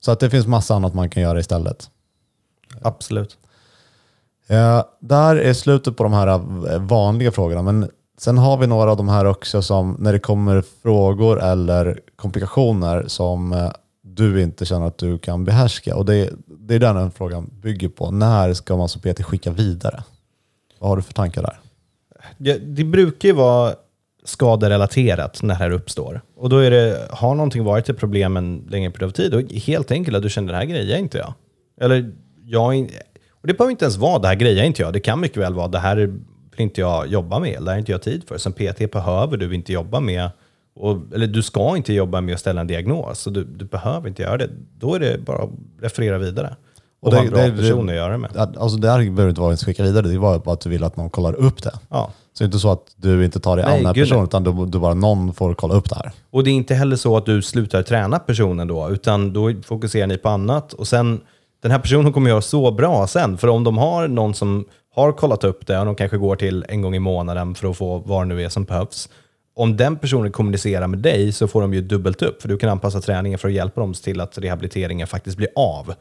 Så 0.00 0.12
att 0.12 0.20
det 0.20 0.30
finns 0.30 0.46
massa 0.46 0.74
annat 0.74 0.94
man 0.94 1.10
kan 1.10 1.22
göra 1.22 1.38
istället. 1.40 1.90
Absolut. 2.82 3.38
Eh, 4.46 4.84
där 5.00 5.36
är 5.36 5.52
slutet 5.52 5.96
på 5.96 6.02
de 6.02 6.12
här 6.12 6.26
eh, 6.26 6.78
vanliga 6.80 7.32
frågorna, 7.32 7.62
men 7.62 7.90
sen 8.18 8.38
har 8.38 8.56
vi 8.58 8.66
några 8.66 8.90
av 8.90 8.96
de 8.96 9.08
här 9.08 9.24
också 9.24 9.62
som 9.62 9.96
när 9.98 10.12
det 10.12 10.18
kommer 10.18 10.64
frågor 10.82 11.42
eller 11.42 12.00
komplikationer 12.16 13.04
som 13.06 13.52
eh, 13.52 13.70
du 14.02 14.42
inte 14.42 14.64
känner 14.64 14.86
att 14.86 14.98
du 14.98 15.18
kan 15.18 15.44
behärska. 15.44 15.96
Och 15.96 16.04
det, 16.04 16.30
det 16.46 16.74
är 16.74 16.78
den 16.78 16.96
här 16.96 17.10
frågan 17.16 17.50
bygger 17.62 17.88
på. 17.88 18.10
När 18.10 18.54
ska 18.54 18.76
man 18.76 18.88
som 18.88 19.00
PT 19.00 19.22
skicka 19.22 19.50
vidare? 19.50 20.02
Vad 20.78 20.90
har 20.90 20.96
du 20.96 21.02
för 21.02 21.12
tankar 21.12 21.42
där? 21.42 21.60
Ja, 22.38 22.54
det 22.58 22.84
brukar 22.84 23.28
ju 23.28 23.34
vara 23.34 23.74
skaderelaterat 24.24 25.42
när 25.42 25.54
det 25.54 25.58
här 25.58 25.70
uppstår. 25.70 26.20
Och 26.36 26.48
då 26.48 26.58
är 26.58 26.70
det, 26.70 27.08
har 27.10 27.34
någonting 27.34 27.64
varit 27.64 27.88
ett 27.88 27.98
problem 27.98 28.36
en 28.36 28.66
längre 28.70 28.90
period 28.90 29.08
av 29.08 29.12
tid, 29.12 29.32
då 29.32 29.40
det 29.40 29.58
helt 29.58 29.90
enkelt 29.90 30.16
att 30.16 30.22
du 30.22 30.30
känner 30.30 30.52
det 30.52 30.58
här 30.58 30.64
grejer 30.64 30.98
inte 30.98 31.18
jag. 31.18 31.34
Eller 31.80 32.12
jag, 32.48 32.76
är 32.76 32.88
och 33.40 33.46
det 33.46 33.54
behöver 33.54 33.70
inte 33.70 33.84
ens 33.84 33.96
vara 33.96 34.18
det 34.18 34.28
här 34.28 34.34
grejer 34.34 34.64
inte 34.64 34.82
jag. 34.82 34.92
Det 34.92 35.00
kan 35.00 35.20
mycket 35.20 35.36
väl 35.42 35.54
vara 35.54 35.68
det 35.68 35.78
här 35.78 35.96
vill 35.96 36.16
inte 36.56 36.80
jag 36.80 37.06
jobba 37.06 37.38
med, 37.38 37.52
det 37.62 37.64
här 37.64 37.72
har 37.72 37.78
inte 37.78 37.92
jag 37.92 38.02
tid 38.02 38.22
för. 38.28 38.38
Som 38.38 38.52
PT 38.52 38.90
behöver 38.92 39.36
du 39.36 39.54
inte 39.54 39.72
jobba 39.72 40.00
med, 40.00 40.30
och, 40.76 40.96
eller 41.14 41.26
du 41.26 41.42
ska 41.42 41.76
inte 41.76 41.92
jobba 41.92 42.20
med 42.20 42.34
att 42.34 42.40
ställa 42.40 42.60
en 42.60 42.66
diagnos, 42.66 43.18
så 43.20 43.30
du, 43.30 43.44
du 43.44 43.64
behöver 43.64 44.08
inte 44.08 44.22
göra 44.22 44.36
det. 44.36 44.48
Då 44.78 44.94
är 44.94 45.00
det 45.00 45.18
bara 45.26 45.42
att 45.42 45.50
referera 45.80 46.18
vidare. 46.18 46.56
Och, 47.00 47.08
Och 47.08 47.14
det- 47.14 47.20
en 47.20 47.30
bra 47.30 47.42
det- 47.46 47.56
person 47.56 47.88
att 47.88 47.94
göra 47.94 48.12
det 48.12 48.18
med. 48.18 48.36
Alltså 48.36 48.76
det 48.78 48.90
här 48.90 48.98
behöver 48.98 49.28
inte 49.28 49.40
vara 49.40 49.52
att 49.52 49.64
skicka 49.64 49.82
vidare, 49.82 50.08
det 50.08 50.18
var 50.18 50.38
bara 50.38 50.52
att 50.52 50.60
du 50.60 50.70
vill 50.70 50.84
att 50.84 50.96
någon 50.96 51.10
kollar 51.10 51.34
upp 51.34 51.62
det. 51.62 51.72
Ja. 51.90 52.10
Så 52.32 52.44
det 52.44 52.44
är 52.44 52.46
inte 52.46 52.58
så 52.58 52.70
att 52.72 52.84
du 52.96 53.24
inte 53.24 53.40
tar 53.40 53.56
dig 53.56 53.64
an 53.64 53.72
den 53.76 53.86
här 53.86 53.94
personen, 53.94 54.24
utan 54.24 54.44
du, 54.44 54.66
du 54.66 54.78
bara 54.78 54.94
någon 54.94 55.34
får 55.34 55.54
kolla 55.54 55.74
upp 55.74 55.88
det 55.90 55.96
här. 55.96 56.12
Och 56.30 56.44
det 56.44 56.50
är 56.50 56.54
inte 56.54 56.74
heller 56.74 56.96
så 56.96 57.16
att 57.16 57.26
du 57.26 57.42
slutar 57.42 57.82
träna 57.82 58.18
personen 58.18 58.68
då, 58.68 58.90
utan 58.90 59.32
då 59.32 59.52
fokuserar 59.64 60.06
ni 60.06 60.18
på 60.18 60.28
annat. 60.28 60.72
Och 60.72 60.88
sen, 60.88 61.20
den 61.62 61.70
här 61.70 61.78
personen 61.78 62.12
kommer 62.12 62.30
göra 62.30 62.40
så 62.40 62.70
bra 62.70 63.06
sen, 63.06 63.38
för 63.38 63.48
om 63.48 63.64
de 63.64 63.78
har 63.78 64.08
någon 64.08 64.34
som 64.34 64.64
har 64.94 65.12
kollat 65.12 65.44
upp 65.44 65.66
det 65.66 65.78
och 65.78 65.86
de 65.86 65.94
kanske 65.94 66.18
går 66.18 66.36
till 66.36 66.64
en 66.68 66.82
gång 66.82 66.94
i 66.94 66.98
månaden 66.98 67.54
för 67.54 67.70
att 67.70 67.76
få 67.76 67.98
vad 67.98 68.22
det 68.22 68.34
nu 68.34 68.42
är 68.42 68.48
som 68.48 68.64
behövs. 68.64 69.08
Om 69.54 69.76
den 69.76 69.96
personen 69.96 70.32
kommunicerar 70.32 70.86
med 70.86 70.98
dig 70.98 71.32
så 71.32 71.48
får 71.48 71.60
de 71.60 71.74
ju 71.74 71.80
dubbelt 71.80 72.22
upp, 72.22 72.42
för 72.42 72.48
du 72.48 72.58
kan 72.58 72.70
anpassa 72.70 73.00
träningen 73.00 73.38
för 73.38 73.48
att 73.48 73.54
hjälpa 73.54 73.80
dem 73.80 73.92
till 73.92 74.20
att 74.20 74.38
rehabiliteringen 74.38 75.06
faktiskt 75.06 75.36
blir 75.36 75.48
av. 75.56 75.94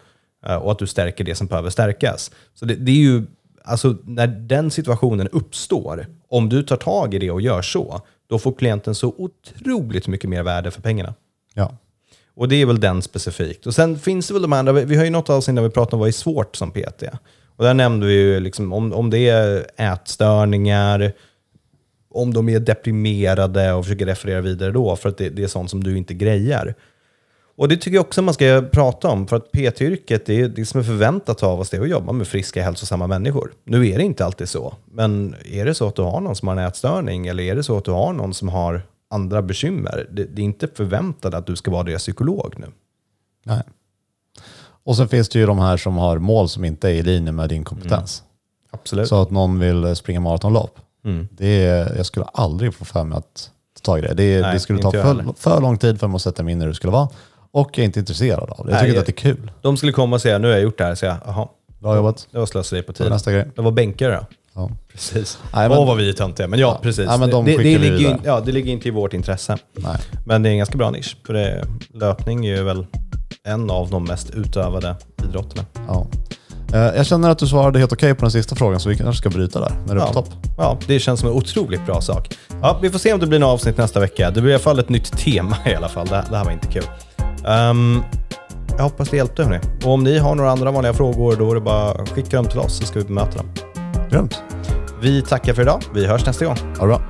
Eh, 0.46 0.56
och 0.56 0.72
att 0.72 0.80
du 0.80 0.88
stärker 0.88 1.24
det 1.24 1.36
som 1.36 1.48
behöver 1.48 1.70
stärkas. 1.70 2.32
Så 2.54 2.65
det, 2.65 2.76
det 2.76 2.91
är 2.91 2.96
ju, 2.96 3.24
alltså 3.63 3.98
när 4.04 4.28
den 4.28 4.72
situationen 4.72 5.28
uppstår, 5.28 6.06
om 6.30 6.50
du 6.50 6.63
tar 6.63 6.78
tag 6.78 7.13
i 7.13 7.20
det 7.20 7.32
och 7.32 7.41
gör 7.41 7.62
så, 7.62 8.02
då 8.30 8.39
får 8.39 8.54
klienten 8.54 8.96
så 8.96 9.13
otroligt 9.17 10.08
mycket 10.08 10.30
mer 10.30 10.43
värde 10.43 10.72
för 10.72 10.82
pengarna. 10.82 11.13
Ja. 11.54 11.78
Och 12.38 12.47
det 12.47 12.62
är 12.62 12.65
väl 12.65 12.80
den 12.80 13.02
specifikt. 13.02 13.67
Och 13.67 13.76
sen 13.76 14.00
finns 14.00 14.28
det 14.28 14.34
väl 14.34 14.41
de 14.41 14.54
andra, 14.54 14.71
vi 14.71 14.95
har 14.95 15.04
ju 15.04 15.10
något 15.10 15.30
avsnitt 15.30 15.56
där 15.56 15.63
vi 15.63 15.69
pratar 15.69 15.93
om 15.93 16.00
vad 16.00 16.08
är 16.08 16.13
svårt 16.13 16.56
som 16.56 16.71
PT. 16.71 17.04
Och 17.56 17.63
där 17.63 17.73
nämnde 17.73 18.06
vi 18.06 18.13
ju 18.13 18.39
liksom 18.39 18.73
om, 18.73 18.93
om 18.93 19.10
det 19.10 19.30
är 19.30 19.65
ätstörningar, 19.78 21.13
om 22.10 22.34
de 22.34 22.50
är 22.50 22.60
deprimerade 22.60 23.73
och 23.73 23.86
försöker 23.86 24.06
referera 24.06 24.41
vidare 24.41 24.71
då, 24.71 24.95
för 24.95 25.10
att 25.10 25.17
det, 25.17 25.30
det 25.30 25.43
är 25.43 25.47
sånt 25.47 25.69
som 25.69 25.84
du 25.84 25.97
inte 25.97 26.13
grejar. 26.13 26.76
Och 27.58 27.67
det 27.67 27.78
tycker 27.78 27.95
jag 27.95 28.06
också 28.06 28.21
man 28.21 28.34
ska 28.34 28.63
prata 28.71 29.08
om, 29.08 29.28
för 29.28 29.36
att 29.36 29.52
PT-yrket, 29.52 30.26
det 30.26 30.41
är 30.41 30.47
det 30.47 30.65
som 30.65 30.80
är 30.80 30.84
förväntat 30.84 31.43
av 31.43 31.60
oss, 31.60 31.69
det 31.69 31.78
är 31.78 31.82
att 31.82 31.89
jobba 31.89 32.12
med 32.12 32.28
friska, 32.28 32.63
hälsosamma 32.63 33.08
människor. 33.08 33.54
Nu 33.63 33.89
är 33.89 33.97
det 33.97 34.04
inte 34.04 34.26
alltid 34.26 34.50
så, 34.50 34.73
men 34.91 35.36
är 35.45 35.65
det 35.65 35.73
så 35.73 35.88
att 35.88 35.95
du 35.95 36.02
har 36.02 36.21
någon 36.21 36.36
som 36.36 36.47
har 36.47 36.56
en 36.56 36.67
ätstörning, 36.67 37.28
eller 37.28 37.43
är 37.43 37.56
det 37.56 37.63
så 37.63 37.78
att 37.78 37.86
du 37.86 37.91
har 37.91 38.13
någon 38.13 38.34
som 38.34 38.50
har 38.50 38.82
andra 39.10 39.41
bekymmer, 39.41 40.08
det, 40.12 40.24
det 40.24 40.41
är 40.41 40.46
inte 40.46 40.67
förväntat 40.67 41.34
att 41.34 41.46
du 41.48 41.56
ska 41.56 41.72
vara 41.72 41.84
deras 41.84 42.02
psykolog 42.02 42.54
nu. 42.58 42.67
Nej. 43.43 43.62
Och 44.84 44.98
sen 44.98 45.08
finns 45.08 45.30
det 45.30 45.39
ju 45.39 45.46
de 45.46 45.60
här 45.60 45.78
som 45.78 45.98
har 45.98 46.17
mål 46.17 46.50
som 46.50 46.65
inte 46.65 46.89
är 46.89 46.93
i 46.93 47.02
linje 47.04 47.32
med 47.32 47.50
din 47.50 47.63
kompetens. 47.63 48.24
Absolut. 48.72 49.08
Så 49.08 49.22
att 49.22 49.32
någon 49.32 49.60
vill 49.60 49.96
springa 49.96 50.20
maratonlopp. 50.20 50.80
Mm. 51.06 51.28
Det 51.32 51.65
är, 51.65 51.96
jag 51.98 52.06
skulle 52.06 52.26
aldrig 52.26 52.74
få 52.74 52.86
för 52.86 53.04
mig 53.04 53.17
att 53.17 53.52
ta 53.74 53.91
tag 53.91 54.00
i 54.00 54.02
det. 54.02 54.13
Det, 54.13 54.41
Nej, 54.41 54.54
det 54.54 54.60
skulle 54.60 54.82
ta 54.82 54.91
för, 54.91 55.34
för 55.38 55.62
lång 55.62 55.78
tid 55.78 56.00
för 56.00 56.08
mig 56.08 56.15
att 56.15 56.22
sätta 56.22 56.43
mig 56.43 56.52
in 56.52 56.58
i 56.58 56.62
hur 56.62 56.70
det 56.70 56.76
skulle 56.76 56.93
vara. 56.93 57.10
Och 57.52 57.70
jag 57.74 57.80
är 57.80 57.86
inte 57.86 58.00
intresserad 58.00 58.50
av 58.50 58.65
det. 58.65 58.72
Jag 58.72 58.80
tycker 58.80 58.89
inte 58.89 59.00
att 59.00 59.06
det 59.06 59.12
är 59.12 59.34
kul. 59.36 59.52
De 59.62 59.78
skulle 59.78 59.91
komma 59.91 60.15
och 60.15 60.22
säga, 60.22 60.38
nu 60.38 60.48
har 60.48 60.54
jag 60.54 60.63
gjort 60.63 60.78
det 60.78 60.84
här, 60.84 60.98
jag, 61.02 61.17
jaha, 61.26 61.48
Bra 61.80 61.96
jobbat. 61.96 62.28
det 62.32 62.39
var 62.39 62.46
slöseri 62.46 62.82
på 62.82 62.93
tid. 62.93 63.10
nästa 63.10 63.32
grej. 63.32 63.48
Det 63.56 63.62
var 63.62 63.72
bänkare 63.72 64.15
då. 64.15 64.26
Ja. 64.58 64.70
Precis. 64.91 65.38
Åh 65.54 65.60
men- 65.60 65.70
vad 65.70 65.98
vi 65.98 66.10
är 66.10 66.13
töntiga. 66.13 66.48
Men 66.48 66.60
ja, 66.60 66.67
Ja. 66.67 66.80
precis. 66.84 67.08
Nej, 67.08 67.20
men 67.20 67.30
de 67.30 67.46
det, 67.46 67.52
det, 67.52 67.58
ligger 67.63 67.80
vidare. 67.80 68.20
ja, 68.26 68.39
det 68.46 68.52
ligger 68.52 68.72
inte 68.72 68.88
i 68.88 68.91
vårt 68.91 69.13
intresse. 69.13 69.58
Nej. 69.74 69.98
Men 70.26 70.43
det 70.43 70.50
är 70.50 70.52
en 70.52 70.58
ganska 70.58 70.78
bra 70.78 70.91
nisch. 70.91 71.17
För 71.26 71.34
det, 71.34 71.65
löpning 71.93 72.46
är 72.46 72.56
ju 72.56 72.63
väl 72.63 72.86
en 73.43 73.70
av 73.70 73.89
de 73.89 74.04
mest 74.04 74.30
utövade 74.30 74.96
idrotterna. 75.24 75.65
Ja. 75.88 76.08
Eh, 76.74 76.80
Jag 76.80 77.06
känner 77.06 77.30
att 77.30 77.39
du 77.39 77.48
svarade 77.48 77.80
helt 77.80 77.93
okej 77.93 78.13
på 78.15 78.22
den 78.22 78.32
sista 78.32 78.56
frågan 78.56 78.80
så 78.80 78.89
vi 78.89 78.98
kanske 78.98 79.20
ska 79.20 79.30
bryta 79.30 79.60
där 79.60 79.72
när 79.88 79.96
du 79.96 80.02
är 80.02 80.06
Ja. 80.06 80.08
på 80.08 80.13
topp. 80.13 80.30
Ja, 80.58 80.78
det 80.88 81.00
känns 81.00 81.20
som 81.20 81.30
en 81.30 81.36
otroligt 81.36 81.86
bra 81.86 82.02
sak. 82.02 82.36
Ja, 82.62 82.80
vi 82.82 82.89
får 82.89 83.00
se 83.00 83.13
om 83.13 83.20
det 83.20 83.28
blir 83.28 83.39
något 83.39 83.48
avsnitt 83.54 83.78
nästa 83.78 84.00
vecka. 84.00 84.32
Det 84.32 84.41
blir 84.41 84.52
i 84.52 84.54
alla 84.56 84.63
fall 84.63 84.80
ett 84.80 84.89
nytt 84.89 85.17
tema 85.17 85.58
i 85.65 85.76
alla 85.76 85.89
fall. 85.89 86.08
Det, 86.08 86.24
det 86.30 86.38
här 86.38 86.46
var 86.46 86.52
inte 86.52 86.67
kul. 86.67 86.84
Ehm, 87.48 88.02
jag 88.78 88.84
hoppas 88.84 89.10
det 89.10 89.17
hjälpte 89.17 89.43
hörni. 89.43 89.60
Och 89.86 89.91
om 89.93 90.04
ni 90.04 90.17
har 90.17 90.36
några 90.36 90.52
andra 90.52 90.72
vanliga 90.72 90.93
frågor, 90.93 91.36
då 91.36 91.52
är 91.52 91.56
det 91.56 91.62
bara 91.62 91.91
att 91.91 92.10
skicka 92.10 92.38
dem 92.38 92.46
till 92.46 92.60
oss 92.60 92.78
så 92.78 92.86
ska 92.86 93.00
vi 93.00 93.06
bemöta 93.06 93.38
dem. 93.38 93.50
Grymt. 94.12 94.41
Vi 95.02 95.22
tackar 95.22 95.54
för 95.54 95.62
idag. 95.62 95.82
Vi 95.93 96.08
hörs 96.08 96.26
nästa 96.26 96.46
gång. 96.46 96.56
Ha 96.58 96.82
det 96.82 96.88
bra. 96.88 97.02